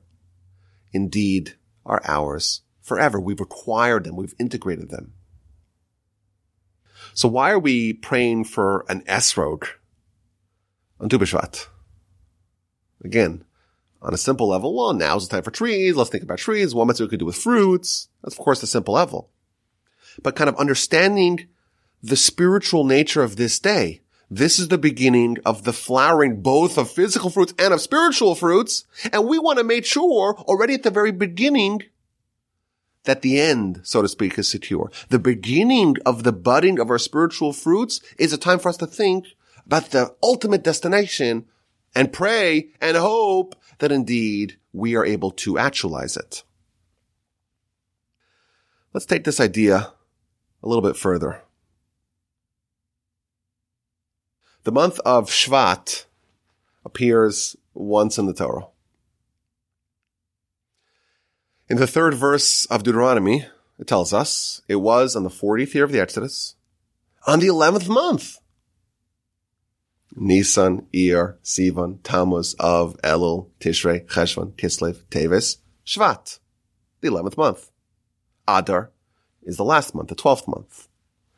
[0.92, 3.20] indeed are ours forever.
[3.20, 4.16] We've acquired them.
[4.16, 5.14] We've integrated them.
[7.14, 9.66] So why are we praying for an esrog
[11.00, 11.66] on Tu B'Shvat.
[13.04, 13.44] Again,
[14.02, 15.96] on a simple level, well, now's the time for trees.
[15.96, 16.74] Let's think about trees.
[16.74, 18.09] What mitzvah we could do with fruits.
[18.22, 19.30] That's of course the simple level.
[20.22, 21.48] But kind of understanding
[22.02, 24.00] the spiritual nature of this day.
[24.30, 28.85] This is the beginning of the flowering both of physical fruits and of spiritual fruits.
[29.12, 31.82] And we want to make sure already at the very beginning
[33.04, 34.90] that the end, so to speak, is secure.
[35.11, 38.87] The beginning of the budding of our spiritual fruits is a time for us to
[38.87, 39.26] think
[39.66, 41.46] but the ultimate destination
[41.94, 46.42] and pray and hope that indeed we are able to actualize it.
[48.92, 49.92] Let's take this idea
[50.62, 51.42] a little bit further.
[54.64, 56.07] The month of Shvat
[56.85, 58.66] appears once in the Torah.
[61.68, 63.46] In the third verse of Deuteronomy,
[63.79, 66.55] it tells us it was on the 40th year of the Exodus,
[67.26, 68.38] on the 11th month.
[70.16, 76.38] Nisan, Iyar, Sivan, Tammuz, Av, Elul, Tishrei, Cheshvan, Kislev, Teves, Shvat,
[77.00, 77.70] the 11th month.
[78.48, 78.90] Adar
[79.42, 80.88] is the last month, the 12th month.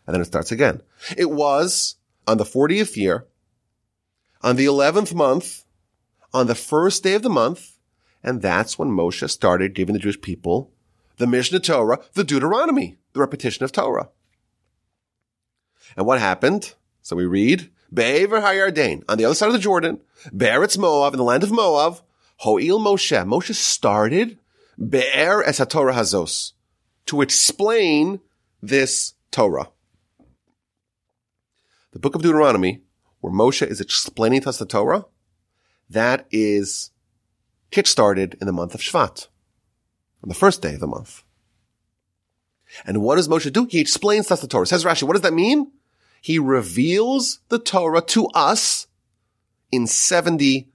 [0.07, 0.81] And then it starts again.
[1.17, 3.27] It was on the 40th year,
[4.43, 5.65] on the 11th month,
[6.33, 7.79] on the first day of the month,
[8.23, 10.73] and that's when Moshe started giving the Jewish people
[11.19, 14.09] the Mishnah Torah, the Deuteronomy, the repetition of Torah.
[15.97, 16.75] And what happened?
[17.03, 20.01] So we read, Be'ever HaYarden, on the other side of the Jordan,
[20.37, 22.01] Be'eretz Moab, in the land of Moab,
[22.39, 23.27] Ho'il Moshe.
[23.27, 24.39] Moshe started
[24.79, 26.53] Be'er es HaTorah Hazos,
[27.07, 28.21] to explain
[28.63, 29.71] this Torah.
[31.93, 32.83] The book of Deuteronomy,
[33.21, 35.07] where Moshe is explaining to us the Torah,
[35.89, 36.91] that is
[37.71, 39.29] kick-started in the month of Shvat,
[40.23, 41.25] on the first day of the month.
[42.85, 43.67] And what does Moshe do?
[43.71, 44.67] He explains to us the Torah.
[44.67, 45.73] Says Rashi, what does that mean?
[46.21, 48.87] He reveals the Torah to us
[49.71, 50.69] in 70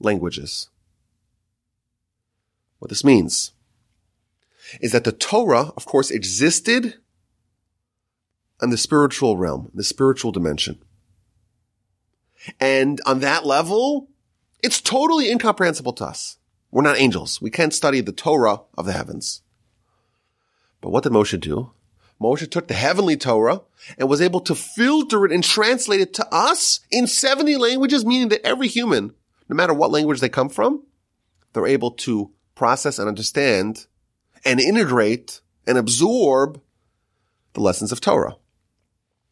[0.00, 0.68] languages.
[2.78, 3.52] What this means
[4.80, 6.94] is that the Torah, of course, existed
[8.62, 10.82] in the spiritual realm, the spiritual dimension.
[12.60, 14.08] And on that level,
[14.62, 16.38] it's totally incomprehensible to us.
[16.70, 17.40] We're not angels.
[17.40, 19.42] We can't study the Torah of the heavens.
[20.80, 21.72] But what did Moshe do?
[22.20, 23.62] Moshe took the heavenly Torah
[23.98, 28.28] and was able to filter it and translate it to us in 70 languages, meaning
[28.28, 29.12] that every human,
[29.48, 30.82] no matter what language they come from,
[31.52, 33.86] they're able to process and understand
[34.44, 36.60] and integrate and absorb
[37.54, 38.36] the lessons of Torah.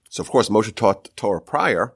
[0.09, 1.95] So of course Moshe taught Torah prior,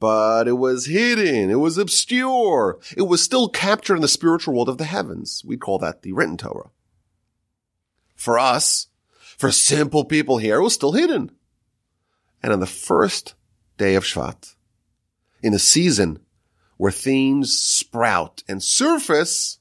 [0.00, 1.50] but it was hidden.
[1.50, 2.78] It was obscure.
[2.96, 5.42] It was still captured in the spiritual world of the heavens.
[5.44, 6.70] We call that the written Torah.
[8.14, 8.88] For us,
[9.38, 11.30] for simple people here, it was still hidden.
[12.42, 13.34] And on the first
[13.78, 14.56] day of Shvat,
[15.42, 16.18] in a season
[16.76, 19.58] where things sprout and surface,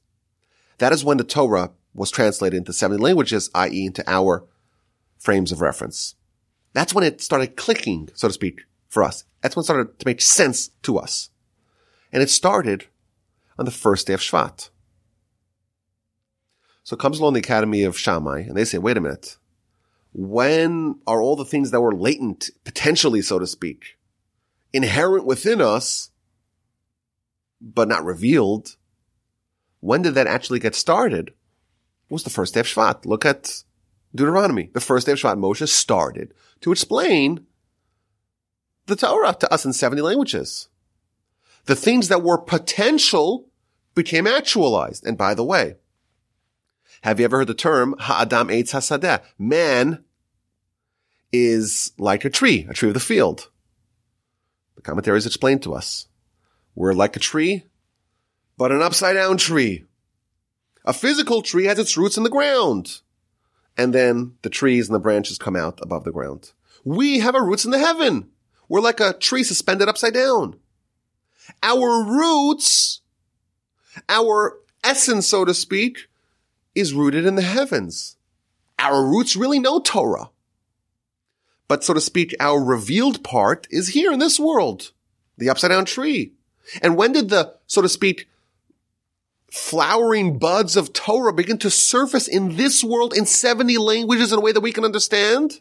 [0.80, 3.86] that is when the Torah was translated into 70 languages, i.e.
[3.86, 4.46] into our
[5.20, 6.16] frames of reference.
[6.74, 9.26] That's when it started clicking, so to speak, for us.
[9.42, 11.30] That's when it started to make sense to us.
[12.12, 12.86] And it started
[13.58, 14.70] on the first day of Shvat.
[16.84, 19.38] So comes along the Academy of Shammai and they say, wait a minute.
[20.20, 24.00] When are all the things that were latent, potentially, so to speak,
[24.74, 26.10] inherent within us,
[27.62, 28.78] but not revealed?
[29.80, 31.36] When did that actually get started?
[32.10, 33.06] was the first day of Shvat.
[33.06, 33.64] Look at
[34.16, 34.72] Deuteronomy.
[34.74, 37.46] The first day of Shvat, Moshe started to explain
[38.88, 40.70] the Torah to us in 70 languages.
[41.66, 43.50] The things that were potential
[43.94, 45.06] became actualized.
[45.06, 45.76] And by the way,
[47.02, 49.22] have you ever heard the term Ha'adam Eitz Hasadeh?
[49.38, 50.06] Man
[51.32, 53.50] is like a tree, a tree of the field.
[54.76, 56.08] The commentaries explain to us.
[56.76, 57.64] We're like a tree,
[58.58, 59.86] but an upside down tree.
[60.86, 63.02] A physical tree has its roots in the ground.
[63.78, 66.52] And then the trees and the branches come out above the ground.
[66.84, 68.30] We have our roots in the heaven.
[68.70, 70.60] We're like a tree suspended upside down.
[71.64, 73.02] Our roots,
[74.10, 76.08] our essence, so to speak,
[76.76, 78.18] is rooted in the heavens.
[78.80, 80.30] Our roots really know Torah.
[81.68, 84.92] But so to speak, our revealed part is here in this world,
[85.38, 86.34] the upside down tree.
[86.82, 88.28] And when did the, so to speak,
[89.52, 94.42] flowering buds of Torah begin to surface in this world in 70 languages in a
[94.42, 95.60] way that we can understand?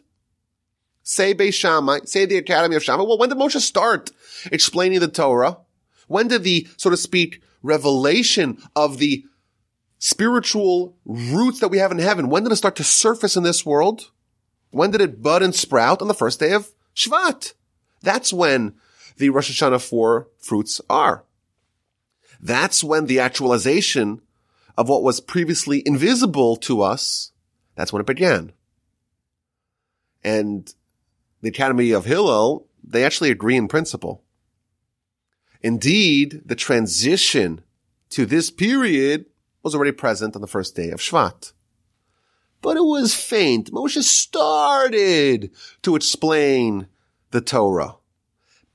[1.03, 3.03] Say Beis Shammai, say the Academy of Shammai.
[3.03, 4.11] Well, when did Moshe start
[4.51, 5.57] explaining the Torah?
[6.07, 9.25] When did the, so to speak, revelation of the
[9.99, 13.65] spiritual roots that we have in heaven, when did it start to surface in this
[13.65, 14.11] world?
[14.71, 16.01] When did it bud and sprout?
[16.01, 17.53] On the first day of Shvat.
[18.01, 18.75] That's when
[19.17, 21.23] the Rosh Hashanah four fruits are.
[22.39, 24.21] That's when the actualization
[24.77, 27.31] of what was previously invisible to us,
[27.75, 28.51] that's when it began.
[30.23, 30.71] And
[31.41, 34.23] the Academy of Hillel, they actually agree in principle.
[35.61, 37.61] Indeed, the transition
[38.09, 39.25] to this period
[39.63, 41.53] was already present on the first day of Shvat.
[42.67, 43.71] But it was faint.
[43.71, 45.51] Moshe started
[45.83, 46.87] to explain
[47.31, 47.95] the Torah.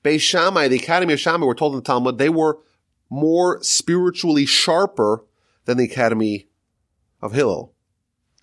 [0.03, 2.61] Beis Shammai, the Academy of Shammai, were told in the Talmud, they were
[3.11, 5.27] more spiritually sharper
[5.67, 6.49] than the Academy
[7.21, 7.75] of Hillel.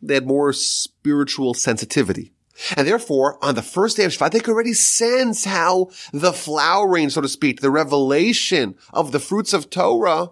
[0.03, 2.31] They had more spiritual sensitivity.
[2.77, 7.09] And therefore, on the first day of Shvat, they could already sense how the flowering,
[7.09, 10.29] so to speak, the revelation of the fruits of Torah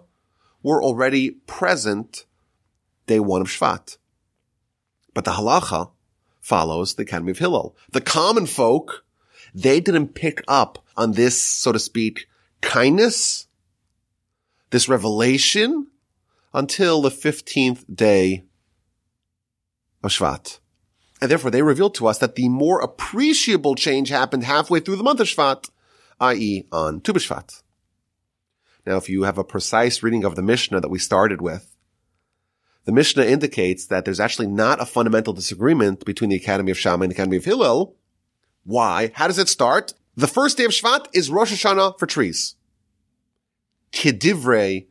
[0.62, 2.24] were already present
[3.08, 3.96] day one of Shvat.
[5.18, 5.90] But the halacha
[6.40, 7.76] follows the Academy of Hillel.
[7.90, 9.04] The common folk,
[9.52, 12.28] they didn't pick up on this, so to speak,
[12.60, 13.48] kindness,
[14.70, 15.88] this revelation
[16.54, 18.44] until the 15th day
[20.04, 20.60] of Shvat.
[21.20, 25.02] And therefore they revealed to us that the more appreciable change happened halfway through the
[25.02, 25.68] month of Shvat,
[26.20, 26.68] i.e.
[26.70, 27.64] on Tu B'Shvat.
[28.86, 31.74] Now, if you have a precise reading of the Mishnah that we started with,
[32.88, 37.04] the Mishnah indicates that there's actually not a fundamental disagreement between the Academy of Shammai
[37.04, 37.94] and the Academy of Hillel.
[38.64, 39.12] Why?
[39.14, 39.92] How does it start?
[40.16, 42.54] The first day of Shvat is Rosh Hashanah for trees.
[43.92, 44.86] Kedivrei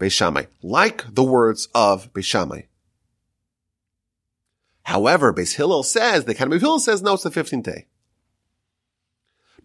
[0.00, 0.44] Beis Shammai.
[0.62, 2.62] Like the words of Beis Shammai.
[4.84, 7.88] However, Beis Hillel says, the Academy of Hillel says, no, it's the 15th day.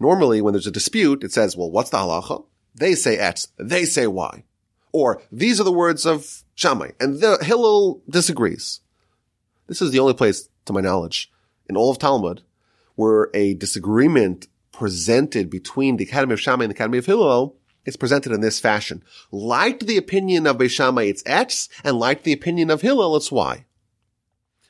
[0.01, 2.43] Normally, when there's a dispute, it says, well, what's the halacha?
[2.75, 4.43] They say X, they say Y.
[4.91, 8.81] Or, these are the words of Shammai, and the Hillel disagrees.
[9.65, 11.31] This is the only place, to my knowledge,
[11.67, 12.43] in all of Talmud,
[12.93, 17.97] where a disagreement presented between the Academy of Shammai and the Academy of Hillel is
[17.97, 19.03] presented in this fashion.
[19.31, 23.31] Like the opinion of Beis Shammai, it's X, and like the opinion of Hillel, it's
[23.31, 23.65] Y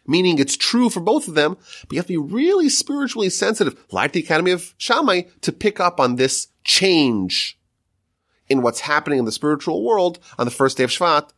[0.08, 3.86] meaning it's true for both of them, but you have to be really spiritually sensitive,
[3.92, 7.58] like the Academy of Shammai, to pick up on this change
[8.50, 11.30] in what's happening in the spiritual world on the first day of Shvat.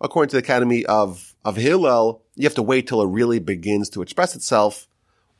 [0.00, 3.88] According to the Academy of, of Hillel, you have to wait till it really begins
[3.90, 4.86] to express itself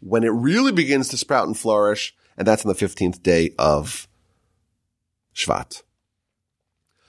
[0.00, 4.08] when it really begins to sprout and flourish, and that's on the 15th day of
[5.34, 5.82] Shvat.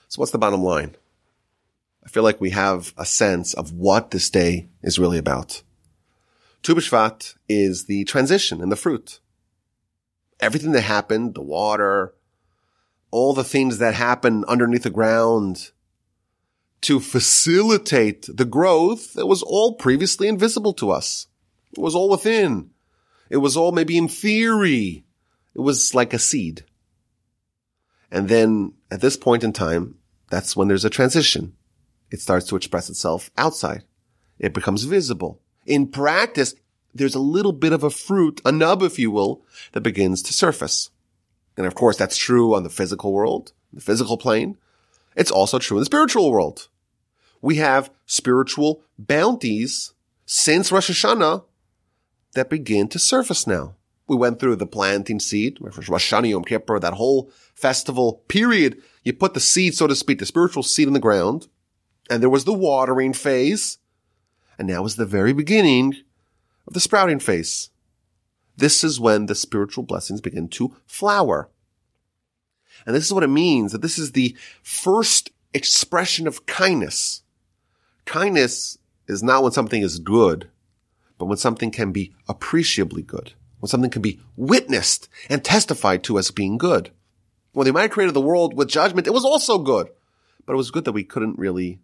[0.08, 0.96] So what's the bottom line?
[2.04, 5.62] I feel like we have a sense of what this day is really about.
[6.62, 9.20] Tu B'Shvat is the transition and the fruit.
[10.40, 12.14] Everything that happened, the water,
[13.10, 15.70] all the things that happen underneath the ground
[16.82, 21.26] to facilitate the growth that was all previously invisible to us.
[21.72, 22.70] It was all within.
[23.28, 25.04] It was all maybe in theory.
[25.54, 26.64] It was like a seed.
[28.10, 29.96] And then at this point in time,
[30.30, 31.54] that's when there's a transition
[32.10, 33.84] it starts to express itself outside.
[34.38, 35.40] It becomes visible.
[35.66, 36.54] In practice,
[36.94, 40.32] there's a little bit of a fruit, a nub, if you will, that begins to
[40.32, 40.90] surface.
[41.56, 44.56] And of course, that's true on the physical world, the physical plane.
[45.16, 46.68] It's also true in the spiritual world.
[47.42, 49.94] We have spiritual bounties
[50.26, 51.44] since Rosh Hashanah
[52.34, 53.74] that begin to surface now.
[54.06, 58.82] We went through the planting seed, Rosh Hashanah, Yom Kippur, that whole festival period.
[59.04, 61.48] You put the seed, so to speak, the spiritual seed in the ground
[62.10, 63.78] and there was the watering phase,
[64.58, 65.94] and now is the very beginning
[66.66, 67.70] of the sprouting phase.
[68.56, 71.48] This is when the spiritual blessings begin to flower.
[72.90, 77.22] And this is what it means that this is the first expression of kindness.
[78.04, 80.50] Kindness is not when something is good,
[81.16, 86.18] but when something can be appreciably good, when something can be witnessed and testified to
[86.18, 86.90] as being good.
[87.52, 89.88] When the Almighty created the world with judgment, it was also good,
[90.44, 91.78] but it was good that we couldn't really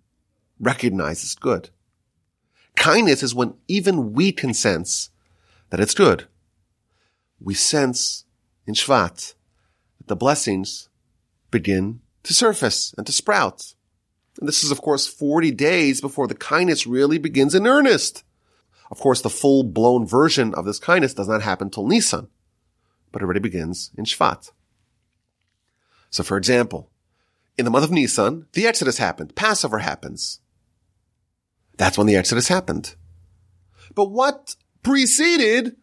[0.58, 1.70] recognize as good.
[2.74, 5.10] Kindness is when even we can sense
[5.70, 6.26] that it's good.
[7.38, 8.24] We sense
[8.66, 9.34] in Shvat
[9.98, 10.88] that the blessings
[11.50, 13.74] begin to surface and to sprout.
[14.38, 18.24] And this is, of course, 40 days before the kindness really begins in earnest.
[18.90, 22.28] Of course, the full blown version of this kindness does not happen till Nisan,
[23.12, 24.50] but it already begins in Shvat.
[26.10, 26.90] So for example,
[27.58, 30.40] in the month of Nisan, the Exodus happened, Passover happens.
[31.76, 32.94] That's when the Exodus happened.
[33.94, 35.76] But what preceded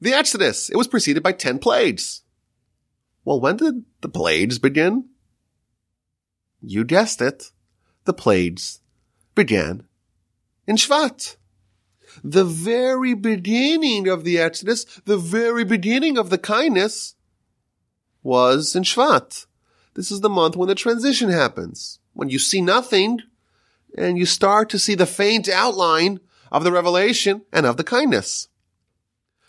[0.00, 0.68] the Exodus?
[0.70, 2.21] It was preceded by 10 plagues.
[3.24, 5.08] Well, when did the plagues begin?
[6.60, 7.50] You guessed it.
[8.04, 8.80] The plagues
[9.34, 9.84] began
[10.66, 11.36] in Shvat.
[12.22, 17.14] The very beginning of the Exodus, the very beginning of the kindness
[18.22, 19.46] was in Shvat.
[19.94, 22.00] This is the month when the transition happens.
[22.12, 23.20] When you see nothing,
[23.96, 26.20] and you start to see the faint outline
[26.50, 28.48] of the revelation and of the kindness.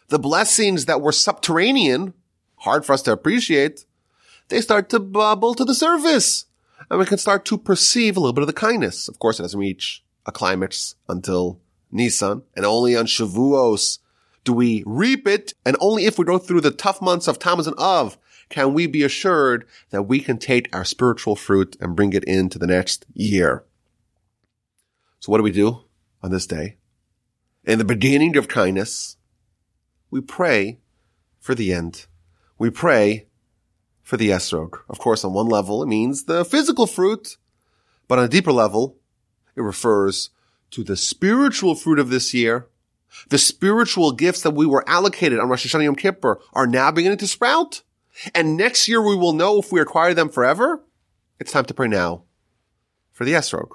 [0.10, 2.14] The blessings that were subterranean,
[2.64, 3.86] hard for us to appreciate,
[4.50, 6.46] they start to bubble to the surface.
[6.90, 9.08] And we can start to perceive a little bit of the kindness.
[9.08, 11.60] Of course, it doesn't reach a climax until
[11.92, 14.00] Nisan, and only on Shavuos
[14.44, 17.68] do we reap it, and only if we go through the tough months of Tammuz
[17.68, 18.18] and Av
[18.50, 22.60] can we be assured that we can take our spiritual fruit and bring it into
[22.60, 23.64] the next year.
[25.20, 25.86] So what do we do
[26.22, 26.78] on this day?
[27.64, 29.18] In the beginning of kindness,
[30.12, 30.80] we pray
[31.40, 32.06] for the end.
[32.64, 33.28] We pray
[34.04, 34.80] for the esrog.
[34.88, 37.36] Of course, on one level, it means the physical fruit,
[38.08, 38.96] but on a deeper level,
[39.58, 40.30] it refers
[40.72, 42.70] to the spiritual fruit of this year.
[43.28, 47.18] The spiritual gifts that we were allocated on Rosh Hashanah Yom Kippur are now beginning
[47.18, 47.82] to sprout.
[48.34, 50.86] And next year we will know if we acquire them forever.
[51.42, 52.24] It's time to pray now
[53.12, 53.72] for the esrog.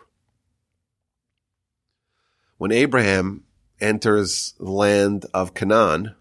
[2.56, 3.44] When Abraham
[3.82, 6.14] enters the land of Canaan,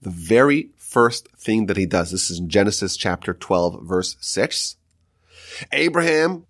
[0.00, 4.76] the very first thing that he does, this is in Genesis chapter 12, verse 6.
[5.72, 6.46] Abraham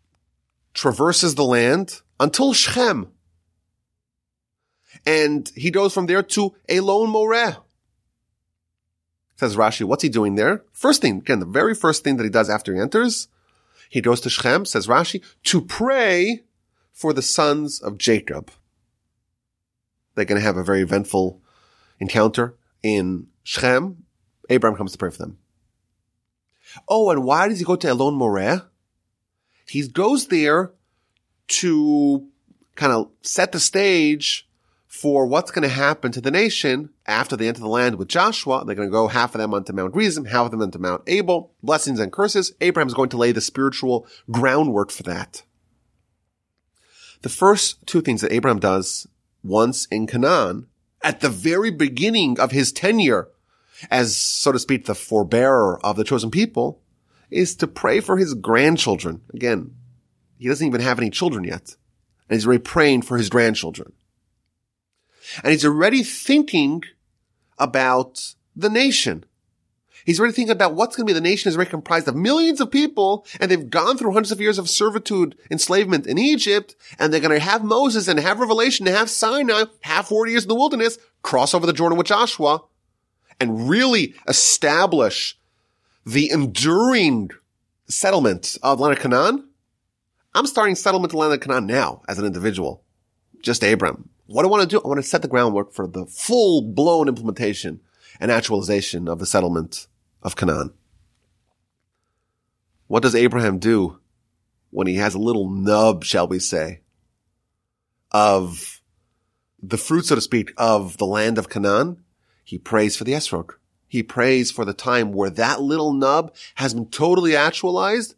[0.74, 3.12] traverses the land until Shechem.
[5.04, 7.56] And he goes from there to Elon Moreh.
[9.36, 10.64] Says Rashi, what's he doing there?
[10.72, 13.28] First thing, again, the very first thing that he does after he enters,
[13.90, 16.44] he goes to Shechem, says Rashi, to pray
[16.92, 18.50] for the sons of Jacob.
[20.14, 21.40] They're going to have a very eventful
[21.98, 24.04] encounter in Shechem.
[24.48, 25.38] Abraham comes to pray for them.
[26.88, 28.66] Oh, and why does he go to Elon Moreh?
[29.66, 30.72] He goes there
[31.48, 32.26] to
[32.76, 34.48] kind of set the stage
[34.86, 38.64] for what's going to happen to the nation after they enter the land with Joshua.
[38.64, 41.02] They're going to go half of them onto Mount Gerizim, half of them onto Mount
[41.06, 42.52] Ebal, blessings and curses.
[42.60, 45.42] Abraham's going to lay the spiritual groundwork for that.
[47.22, 49.06] The first two things that Abraham does
[49.42, 50.66] once in Canaan,
[51.02, 53.28] at the very beginning of his tenure
[53.90, 56.80] as, so to speak, the forbearer of the chosen people,
[57.30, 59.22] is to pray for his grandchildren.
[59.34, 59.74] Again,
[60.38, 61.76] he doesn't even have any children yet.
[62.28, 63.92] And he's already praying for his grandchildren.
[65.42, 66.82] And he's already thinking
[67.58, 69.24] about the nation.
[70.04, 72.62] He's already thinking about what's going to be the nation is already comprised of millions
[72.62, 77.12] of people and they've gone through hundreds of years of servitude, enslavement in Egypt, and
[77.12, 80.48] they're going to have Moses and have Revelation and have Sinai, have 40 years in
[80.48, 82.62] the wilderness, cross over the Jordan with Joshua,
[83.40, 85.38] and really establish
[86.04, 87.30] the enduring
[87.88, 89.48] settlement of land of Canaan.
[90.34, 92.84] I'm starting settlement of land of Canaan now as an individual.
[93.42, 94.10] Just Abram.
[94.26, 94.82] What do I want to do?
[94.84, 97.80] I want to set the groundwork for the full blown implementation
[98.20, 99.86] and actualization of the settlement
[100.22, 100.72] of Canaan.
[102.86, 104.00] What does Abraham do
[104.70, 106.80] when he has a little nub, shall we say,
[108.10, 108.80] of
[109.62, 112.04] the fruit, so to speak, of the land of Canaan?
[112.48, 113.50] He prays for the esrog.
[113.88, 118.14] He prays for the time where that little nub has been totally actualized.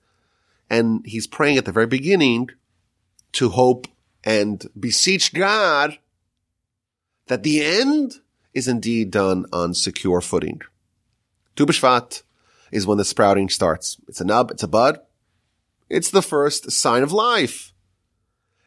[0.70, 2.50] And he's praying at the very beginning
[3.32, 3.88] to hope
[4.22, 5.98] and beseech God
[7.26, 8.20] that the end
[8.54, 10.60] is indeed done on secure footing.
[11.56, 12.22] Tu B'Shvat
[12.70, 13.96] is when the sprouting starts.
[14.06, 15.00] It's a nub, it's a bud.
[15.88, 17.74] It's the first sign of life.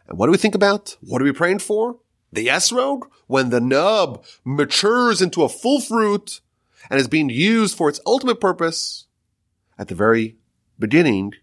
[0.10, 0.98] And what do we think about?
[1.00, 2.00] What are we praying for?
[2.34, 3.04] The esrog?
[3.28, 6.42] When the nub matures into a full fruit
[6.90, 9.06] and is being used for its ultimate purpose,
[9.78, 10.38] at the very
[10.80, 11.34] beginning,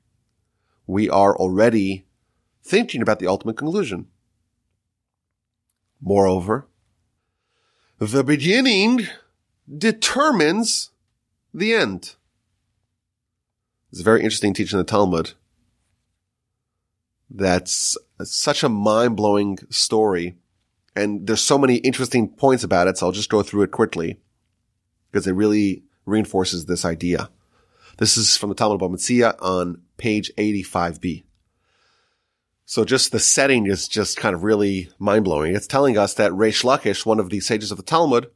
[0.86, 2.06] we are already
[2.62, 4.08] thinking about the ultimate conclusion.
[6.00, 6.66] Moreover,
[7.98, 9.06] the beginning
[9.72, 10.90] determines
[11.54, 12.16] the end.
[13.92, 15.32] It's a very interesting teaching in the Talmud.
[17.28, 20.36] That's such a mind-blowing story.
[20.96, 24.18] And there's so many interesting points about it, so I'll just go through it quickly
[25.10, 27.30] because it really reinforces this idea.
[27.98, 31.24] This is from the Talmud Metzia on page 85b.
[32.64, 35.54] So just the setting is just kind of really mind blowing.
[35.54, 38.30] It's telling us that Reish Lakish, one of the sages of the Talmud,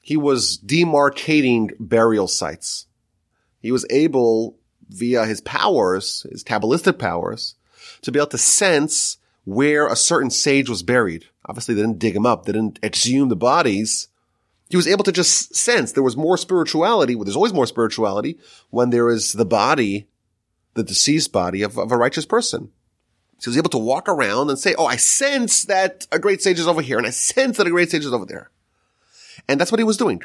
[0.00, 2.86] he was demarcating burial sites.
[3.58, 4.56] He was able,
[4.88, 7.56] via his powers, his Kabbalistic powers,
[8.02, 11.26] to be able to sense where a certain sage was buried.
[11.46, 12.44] Obviously, they didn't dig him up.
[12.44, 14.08] They didn't exhume the bodies.
[14.68, 17.14] He was able to just sense there was more spirituality.
[17.14, 18.38] Well, there's always more spirituality
[18.70, 20.08] when there is the body,
[20.74, 22.70] the deceased body of, of a righteous person.
[23.38, 26.42] So he was able to walk around and say, Oh, I sense that a great
[26.42, 28.50] sage is over here and I sense that a great sage is over there.
[29.48, 30.20] And that's what he was doing.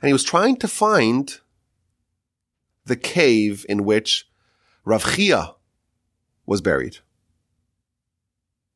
[0.00, 1.40] And he was trying to find
[2.84, 4.28] the cave in which
[4.84, 5.54] Rav Chia
[6.46, 6.98] was buried.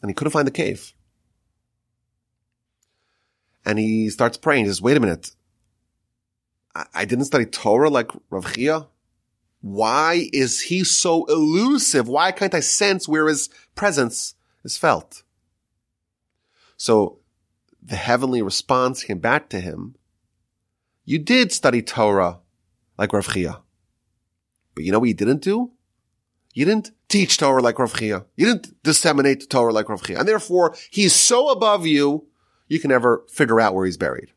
[0.02, 0.92] And he couldn't find the cave.
[3.64, 4.64] And he starts praying.
[4.64, 5.30] He says, wait a minute.
[6.74, 8.88] I, I didn't study Torah like Rav Chia.
[9.60, 12.08] Why is he so elusive?
[12.08, 14.34] Why can't I sense where his presence
[14.64, 15.22] is felt?
[16.76, 17.20] So
[17.80, 19.94] the heavenly response came back to him.
[21.04, 22.40] You did study Torah
[22.98, 23.60] like Rav Chia.
[24.74, 25.70] But you know what you didn't do?
[26.52, 28.26] You didn't teach Torah like Rav Chia.
[28.36, 30.18] You didn't disseminate the Torah like Rav Chia.
[30.18, 32.26] And therefore, he's so above you,
[32.68, 34.32] you can never figure out where he's buried.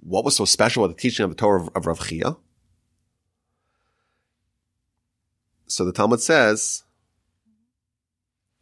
[0.00, 2.36] what was so special about the teaching of the Torah of, of Rav Chia?
[5.66, 6.84] So the Talmud says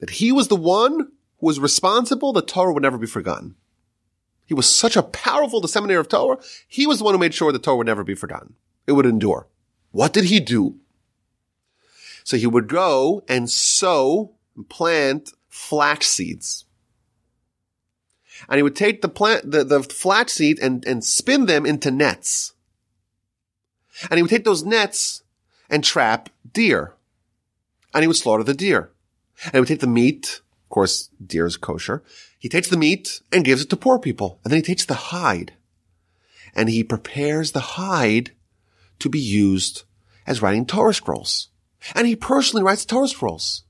[0.00, 1.08] that he was the one
[1.38, 3.54] who was responsible that Torah would never be forgotten.
[4.44, 6.38] He was such a powerful disseminator of Torah.
[6.66, 8.54] He was the one who made sure the Torah would never be forgotten.
[8.86, 9.48] It would endure.
[9.90, 10.76] What did he do?
[12.28, 16.66] So he would go and sow and plant flax seeds.
[18.50, 21.90] And he would take the plant, the, the flax seed and, and spin them into
[21.90, 22.52] nets.
[24.10, 25.22] And he would take those nets
[25.70, 26.92] and trap deer.
[27.94, 28.90] And he would slaughter the deer.
[29.44, 30.42] And he would take the meat.
[30.64, 32.02] Of course, deer is kosher.
[32.38, 34.38] He takes the meat and gives it to poor people.
[34.44, 35.54] And then he takes the hide
[36.54, 38.32] and he prepares the hide
[38.98, 39.84] to be used
[40.26, 41.48] as writing Torah scrolls.
[41.94, 43.64] And he personally writes the Torah scrolls.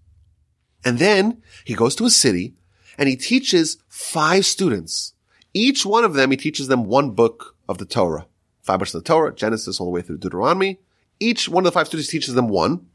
[0.85, 2.55] And then he goes to a city
[2.97, 5.15] and he teaches five students.
[5.55, 8.27] Each one of them, he teaches them one book of the Torah.
[8.63, 10.79] Five books of the Torah, Genesis all the way through Deuteronomy.
[11.21, 12.87] Each one of the five students teaches them one.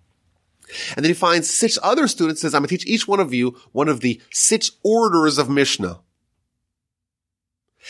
[0.96, 3.34] And then he finds six other students, says, I'm going to teach each one of
[3.34, 6.00] you one of the six orders of Mishnah.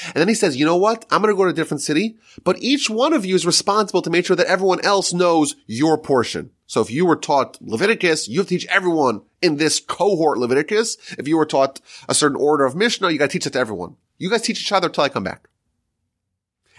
[0.08, 1.06] And then he says, you know what?
[1.12, 4.02] I'm going to go to a different city, but each one of you is responsible
[4.02, 6.50] to make sure that everyone else knows your portion.
[6.74, 10.98] So if you were taught Leviticus, you have to teach everyone in this cohort Leviticus.
[11.20, 13.60] If you were taught a certain order of Mishnah, you got to teach it to
[13.60, 13.96] everyone.
[14.18, 15.50] You guys teach each other till I come back.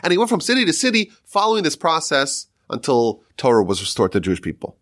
[0.03, 4.20] And he went from city to city following this process until Torah was restored to
[4.20, 4.76] Jewish people.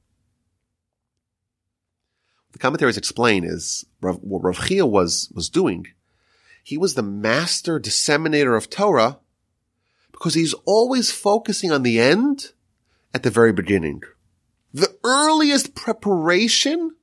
[2.52, 5.88] The commentaries explain is what Rav Chia was, was doing
[6.62, 9.18] he was the master disseminator of Torah
[10.10, 12.52] because he's always focusing on the end
[13.12, 14.04] at the very beginning.
[14.72, 16.96] The earliest preparation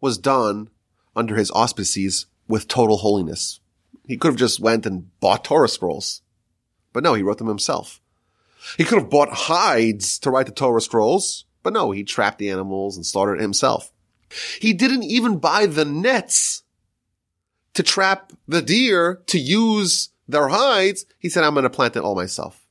[0.00, 0.68] was done
[1.14, 3.60] under his auspices with total holiness.
[4.06, 6.22] He could have just went and bought Torah scrolls.
[6.92, 8.00] But no, he wrote them himself.
[8.76, 12.50] He could have bought hides to write the Torah scrolls, but no, he trapped the
[12.50, 13.92] animals and slaughtered himself.
[14.60, 16.62] He didn't even buy the nets
[17.74, 22.02] to trap the deer to use their hides, he said, I'm going to plant it
[22.02, 22.61] all myself.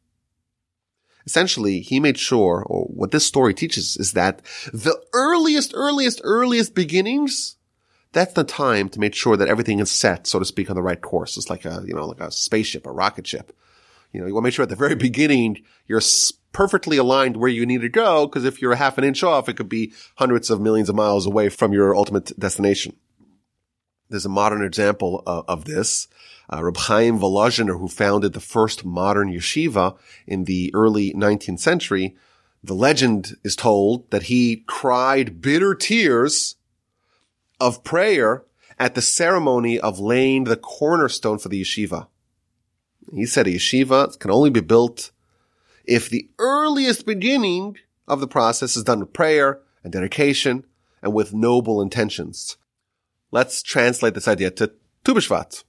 [1.26, 4.42] Essentially, he made sure, or what this story teaches is that
[4.74, 7.58] the earliest, earliest, earliest beginnings,
[8.12, 10.82] that's the time to make sure that everything is set, so to speak, on the
[10.82, 11.38] right course.
[11.38, 13.56] It's like a, you know, like a spaceship, a rocket ship.
[14.12, 16.02] You know, you want to make sure at the very beginning, you're
[16.52, 19.48] perfectly aligned where you need to go, because if you're a half an inch off,
[19.48, 22.98] it could be hundreds of millions of miles away from your ultimate destination.
[24.12, 26.10] There's a modern example of, of this.
[26.52, 29.98] Uh, Reb Chaim Volozhiner, who founded the first modern yeshiva
[30.28, 32.18] in the early 19th century,
[32.62, 36.56] the legend is told that he cried bitter tears
[37.62, 38.44] of prayer
[38.78, 42.08] at the ceremony of laying the cornerstone for the yeshiva.
[43.14, 45.12] He said a yeshiva can only be built
[45.86, 47.78] if the earliest beginning
[48.10, 50.66] of the process is done with prayer and dedication
[51.02, 52.58] and with noble intentions.
[53.32, 54.74] Let's translate this idea to
[55.06, 55.64] Tu B'Shvat.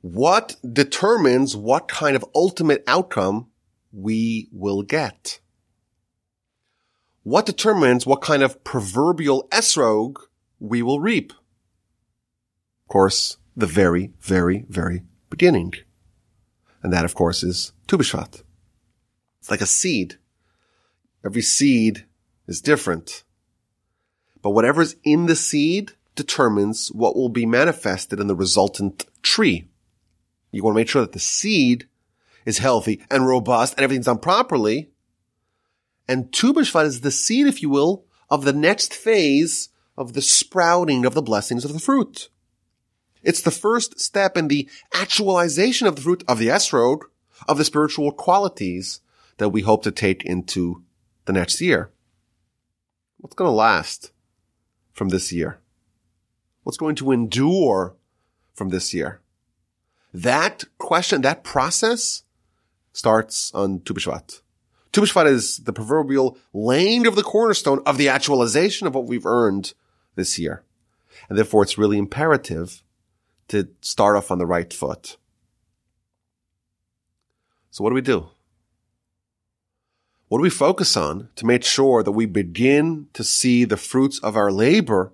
[0.00, 3.46] What determines what kind of ultimate outcome
[3.92, 5.40] we will get?
[7.22, 10.16] What determines what kind of proverbial esrog
[10.58, 11.32] we will reap?
[11.32, 15.74] Of course, the very, very, very beginning.
[16.82, 18.42] And that, of course, is Tu B'Shvat.
[19.38, 20.16] It's like a seed.
[21.24, 22.06] Every seed
[22.48, 23.22] is different.
[24.42, 29.68] But whatever's in the seed determines what will be manifested in the resultant tree.
[30.52, 31.88] You want to make sure that the seed
[32.44, 34.90] is healthy and robust and everything's done properly.
[36.06, 41.06] And Tu is the seed, if you will, of the next phase of the sprouting
[41.06, 42.28] of the blessings of the fruit.
[43.22, 47.00] It's the first step in the actualization of the fruit of the esrog,
[47.48, 49.00] of the spiritual qualities
[49.38, 50.82] that we hope to take into
[51.26, 51.90] the next year.
[53.18, 54.12] What's going to last
[54.92, 55.60] from this year?
[56.62, 57.96] What's going to endure
[58.54, 59.20] from this year?
[60.12, 62.24] That question, that process
[62.92, 64.40] starts on Tu B'Shvat.
[64.92, 69.26] Tu B'Shvat is the proverbial laying of the cornerstone of the actualization of what we've
[69.26, 69.72] earned
[70.16, 70.64] this year.
[71.28, 72.82] And therefore it's really imperative
[73.48, 75.16] to start off on the right foot.
[77.70, 78.28] So what do we do?
[80.28, 84.18] What do we focus on to make sure that we begin to see the fruits
[84.20, 85.12] of our labor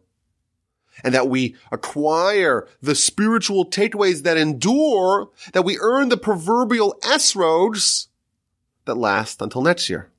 [1.05, 8.09] and that we acquire the spiritual takeaways that endure, that we earn the proverbial esrogs
[8.87, 10.11] that last until next year.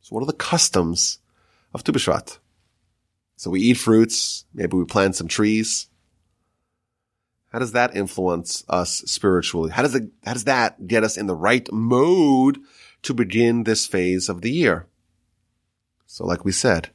[0.00, 1.18] So what are the customs
[1.74, 2.38] of Tu B'Shvat?
[3.36, 5.88] So we eat fruits, maybe we plant some trees.
[7.52, 9.70] How does that influence us spiritually?
[9.70, 12.58] How does it, how does that get us in the right mode
[13.02, 14.86] to begin this phase of the year?
[16.06, 16.90] So like we said,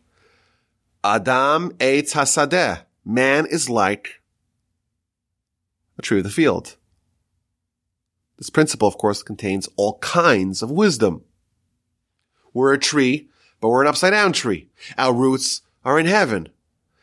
[1.04, 2.84] Adam eitz hasadeh.
[3.04, 4.22] Man is like
[5.98, 6.78] a tree of the field.
[8.38, 11.24] This principle, of course, contains all kinds of wisdom.
[12.54, 13.30] We're a tree,
[13.60, 14.70] but we're an upside down tree.
[14.98, 16.50] Our roots are in heaven.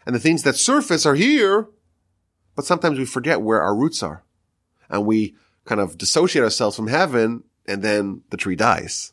[0.07, 1.69] And the things that surface are here,
[2.57, 4.25] but sometimes we forget where our roots are.
[4.89, 9.13] And we kind of dissociate ourselves from heaven and then the tree dies.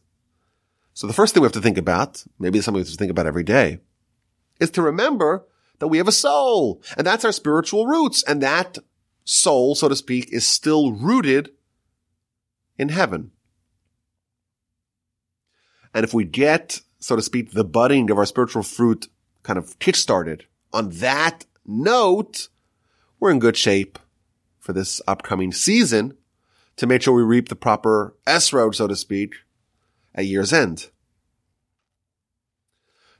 [0.93, 3.11] So the first thing we have to think about, maybe something we have to think
[3.11, 3.79] about every day,
[4.59, 5.45] is to remember
[5.79, 8.23] that we have a soul and that's our spiritual roots.
[8.23, 8.77] And that
[9.23, 11.51] soul, so to speak, is still rooted
[12.77, 13.31] in heaven.
[15.93, 19.07] And if we get, so to speak, the budding of our spiritual fruit
[19.43, 20.41] kind of kickstarted
[20.73, 22.49] on that note,
[23.19, 23.97] we're in good shape
[24.59, 26.17] for this upcoming season
[26.75, 29.35] to make sure we reap the proper esrog, so to speak,
[30.13, 30.89] at year's end.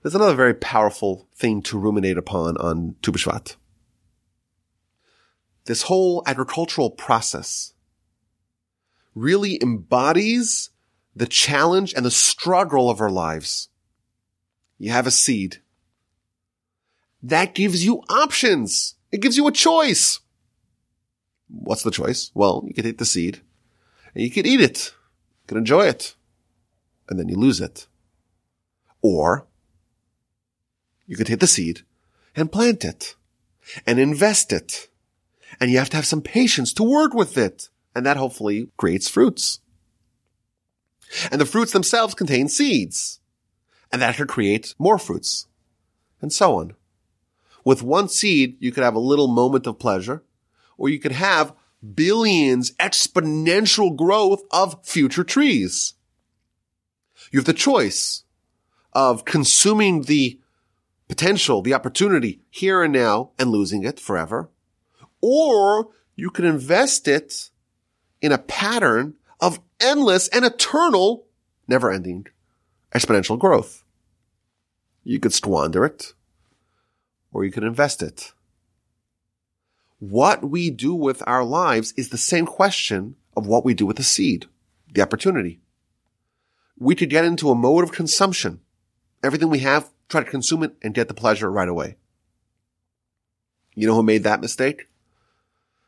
[0.06, 3.56] There's another very powerful thing to ruminate upon on Tu B'Shvat.
[5.64, 7.74] This whole agricultural process
[9.16, 10.70] really embodies
[11.16, 13.70] the challenge and the struggle of our lives.
[14.78, 15.64] You have a seed.
[17.24, 18.97] That gives you options.
[19.12, 20.20] It gives you a choice.
[21.47, 22.30] What's the choice?
[22.36, 23.41] Well, you could take the seed
[24.14, 24.93] and you could eat it.
[25.45, 26.14] You can enjoy it.
[27.10, 27.88] And then you lose it.
[29.01, 29.47] Or
[31.08, 31.82] you could take the seed
[32.36, 33.16] and plant it
[33.86, 34.89] and invest it.
[35.60, 37.70] And you have to have some patience to work with it.
[37.95, 39.60] And that hopefully creates fruits.
[41.32, 43.20] And the fruits themselves contain seeds.
[43.91, 45.47] And that could create more fruits.
[46.22, 46.74] And so on.
[47.64, 50.24] With one seed, you could have a little moment of pleasure,
[50.78, 51.53] or you could have
[51.93, 55.93] billions exponential growth of future trees.
[57.32, 58.24] You have the choice
[58.93, 60.39] of consuming the
[61.08, 64.49] potential, the opportunity here and now and losing it forever,
[65.22, 67.49] or you can invest it
[68.22, 71.26] in a pattern of endless and eternal,
[71.68, 72.28] never ending
[72.93, 73.84] exponential growth.
[75.03, 76.14] You could squander it
[77.32, 78.32] or you could invest it.
[79.99, 83.97] What we do with our lives is the same question of what we do with
[83.97, 84.45] the seed,
[84.93, 85.60] the opportunity.
[86.78, 88.62] We could get into a mode of consumption.
[89.24, 91.97] Everything we have, try to consume it and get the pleasure right away.
[93.74, 94.88] You know who made that mistake?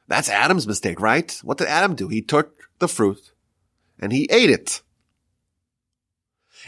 [0.07, 1.39] That's Adam's mistake, right?
[1.43, 2.07] What did Adam do?
[2.07, 3.31] He took the fruit
[3.99, 4.81] and he ate it.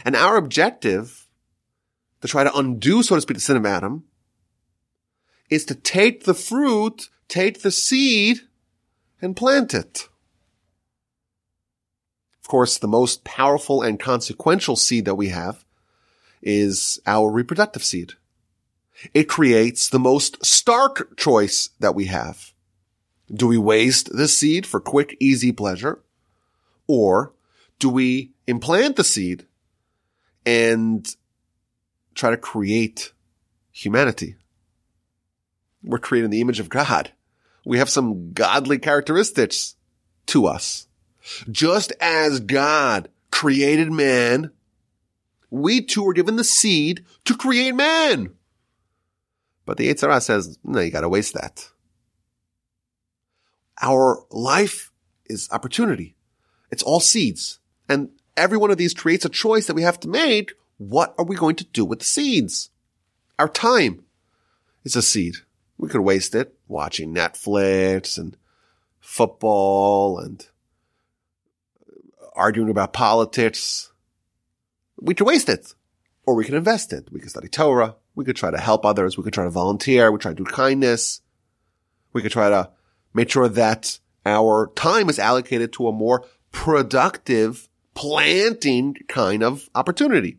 [0.04, 1.28] And our objective
[2.20, 4.04] to try to undo, so to speak, the sin of Adam
[5.48, 8.40] is to take the fruit, take the seed
[9.20, 10.08] and plant it.
[12.42, 15.64] Of course, the most powerful and consequential seed that we have
[16.42, 18.14] is our reproductive seed.
[19.14, 22.52] It creates the most stark choice that we have.
[23.32, 26.00] Do we waste the seed for quick, easy pleasure?
[26.86, 27.32] Or
[27.78, 29.46] do we implant the seed
[30.44, 31.06] and
[32.14, 33.12] try to create
[33.70, 34.36] humanity?
[35.82, 37.12] We're creating the image of God.
[37.64, 39.76] We have some godly characteristics
[40.26, 40.86] to us.
[41.50, 44.50] Just as God created man,
[45.50, 48.34] we too were given the seed to create man.
[49.66, 51.68] But the Yetzer Hara says, no, you gotta waste that.
[53.82, 54.90] Our life
[55.26, 56.14] is opportunity.
[56.70, 57.58] It's all seeds.
[57.88, 60.52] And every one of these creates a choice that we have to make.
[60.78, 62.70] What are we going to do with the seeds?
[63.38, 64.04] Our time
[64.84, 65.36] is a seed.
[65.78, 68.36] We could waste it watching Netflix and
[69.00, 70.46] football and
[72.34, 73.89] arguing about politics.
[75.00, 75.74] We could waste it
[76.26, 77.08] or we could invest it.
[77.10, 77.96] We could study Torah.
[78.14, 79.16] We could try to help others.
[79.16, 80.10] We could try to volunteer.
[80.12, 81.22] We try to do kindness.
[82.12, 82.70] We could try to
[83.14, 90.38] make sure that our time is allocated to a more productive planting kind of opportunity.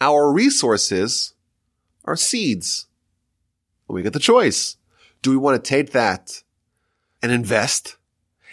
[0.00, 1.34] Our resources
[2.04, 2.86] are seeds.
[3.88, 4.76] We get the choice.
[5.20, 6.42] Do we want to take that
[7.22, 7.96] and invest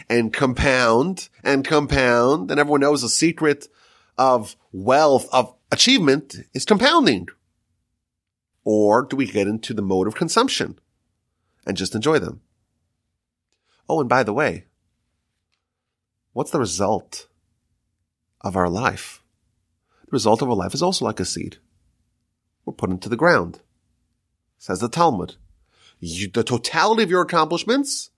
[0.09, 2.51] and compound and compound?
[2.51, 3.67] And everyone knows a secret
[4.19, 7.29] of wealth, of achievement is compounding.
[8.65, 10.77] Or do we get into the mode of consumption
[11.65, 12.41] and just enjoy them?
[13.87, 14.65] Oh, and by the way,
[16.33, 17.27] what's the result
[18.41, 19.23] of our life?
[20.01, 21.57] The result of our life is also like a seed.
[22.65, 23.61] We're put into the ground.
[24.57, 25.35] Says the Talmud.
[26.01, 28.11] you, the totality of your accomplishments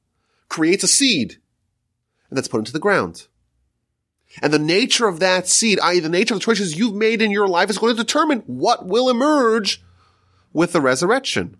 [0.49, 1.37] creates a seed
[2.29, 3.27] and that's put into the ground.
[4.41, 5.99] And the nature of that seed, i.e.
[5.99, 8.85] the nature of the choices you've made in your life is going to determine what
[8.85, 9.83] will emerge
[10.53, 11.57] with the resurrection.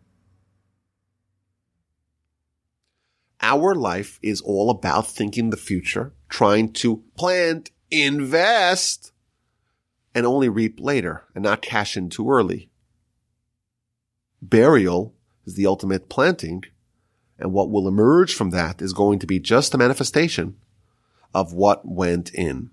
[3.41, 9.11] Our life is all about thinking the future, trying to plant, invest,
[10.13, 12.69] and only reap later and not cash in too early.
[14.41, 15.15] Burial
[15.45, 16.63] is the ultimate planting,
[17.39, 20.55] and what will emerge from that is going to be just a manifestation
[21.33, 22.71] of what went in.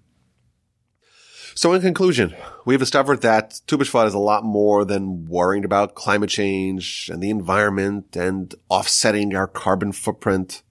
[1.54, 5.96] So in conclusion, we've discovered that Tu B'Shvat is a lot more than worrying about
[5.96, 10.62] climate change and the environment and offsetting our carbon footprint.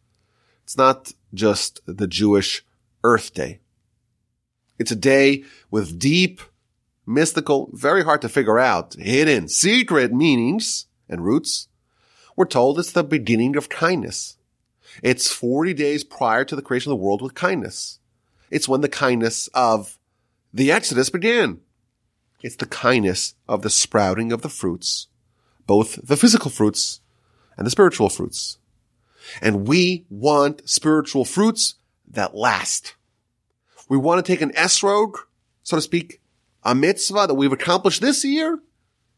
[0.64, 2.64] It's not just the Jewish
[3.04, 3.60] Earth Day.
[4.80, 6.40] It's a day with deep,
[7.06, 11.68] mystical, very hard to figure out, hidden, secret meanings and roots.
[12.38, 14.37] We're told it's the beginning of kindness.
[15.04, 18.00] It's 40 days prior to the creation of the world with kindness.
[18.50, 19.98] It's when the kindness of
[20.54, 21.60] the Exodus began.
[22.42, 25.08] It's the kindness of the sprouting of the fruits,
[25.66, 27.02] both the physical fruits
[27.58, 28.58] and the spiritual fruits.
[29.42, 31.76] And we want spiritual fruits
[32.08, 32.96] that last.
[33.90, 35.16] We want to take an esrog,
[35.64, 36.22] so to speak,
[36.64, 38.60] a mitzvah that we've accomplished this year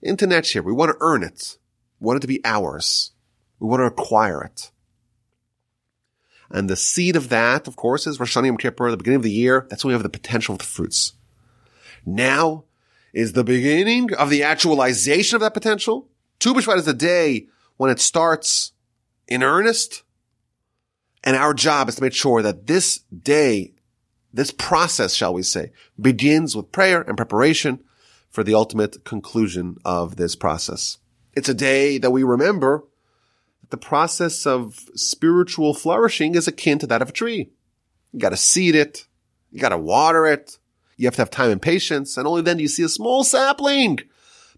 [0.02, 0.64] into next year.
[0.64, 1.58] We want to earn it.
[2.00, 3.12] We want it to be ours.
[3.60, 4.72] We want to acquire it.
[6.52, 9.24] And the seed of that, of course, is Rosh Hashanah Yom Kippur, the beginning of
[9.24, 9.68] the year.
[9.70, 11.14] That's when we have the potential of the fruits.
[12.06, 12.66] Now
[13.14, 16.10] is the beginning of the actualization of that potential.
[16.40, 17.48] Tu B'Shvat is the day
[17.78, 18.74] when it starts
[19.28, 20.04] in earnest.
[21.24, 23.74] And our job is to make sure that this day,
[24.34, 27.84] this process, shall we say, begins with prayer and preparation
[28.30, 30.98] for the ultimate conclusion of this process.
[31.34, 32.86] It's a day that we remember
[33.70, 37.52] the process of spiritual flourishing is akin to that of a tree.
[38.12, 39.06] You gotta seed it.
[39.52, 40.58] You gotta water it.
[40.98, 42.18] You have to have time and patience.
[42.18, 44.00] And only then do you see a small sapling.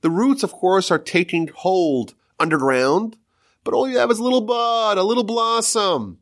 [0.01, 3.17] The roots, of course, are taking hold underground,
[3.63, 6.19] but all you have is a little bud, a little blossom.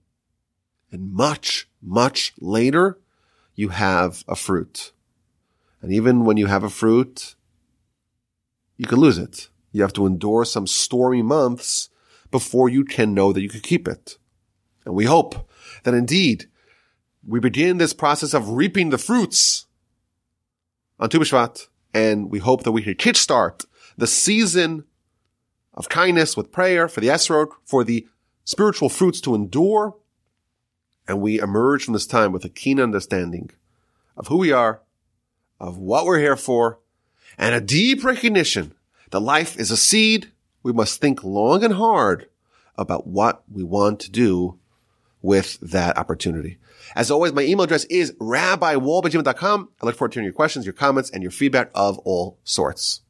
[0.91, 2.99] And much, much later,
[3.55, 4.91] you have a fruit.
[5.81, 7.35] And even when you have a fruit,
[8.75, 9.49] you can lose it.
[9.71, 11.89] You have to endure some stormy months
[12.31, 14.17] before you can know that you can keep it.
[14.85, 15.49] And we hope
[15.83, 16.45] that indeed
[17.25, 19.67] we begin this process of reaping the fruits
[20.99, 23.65] on Tu B'Shvat, and we hope that we can kickstart
[23.97, 24.85] the season
[25.73, 28.07] of kindness with prayer for the Esrog, for the
[28.43, 29.95] spiritual fruits to endure,
[31.07, 33.51] and we emerge from this time with a keen understanding
[34.17, 34.81] of who we are,
[35.59, 36.79] of what we're here for,
[37.37, 38.73] and a deep recognition
[39.11, 40.31] that life is a seed
[40.63, 42.27] we must think long and hard
[42.77, 44.57] about what we want to do
[45.21, 46.57] with that opportunity.
[46.95, 49.69] As always, my email address is rabbiwolbe.com.
[49.81, 53.01] I look forward to hearing your questions, your comments, and your feedback of all sorts.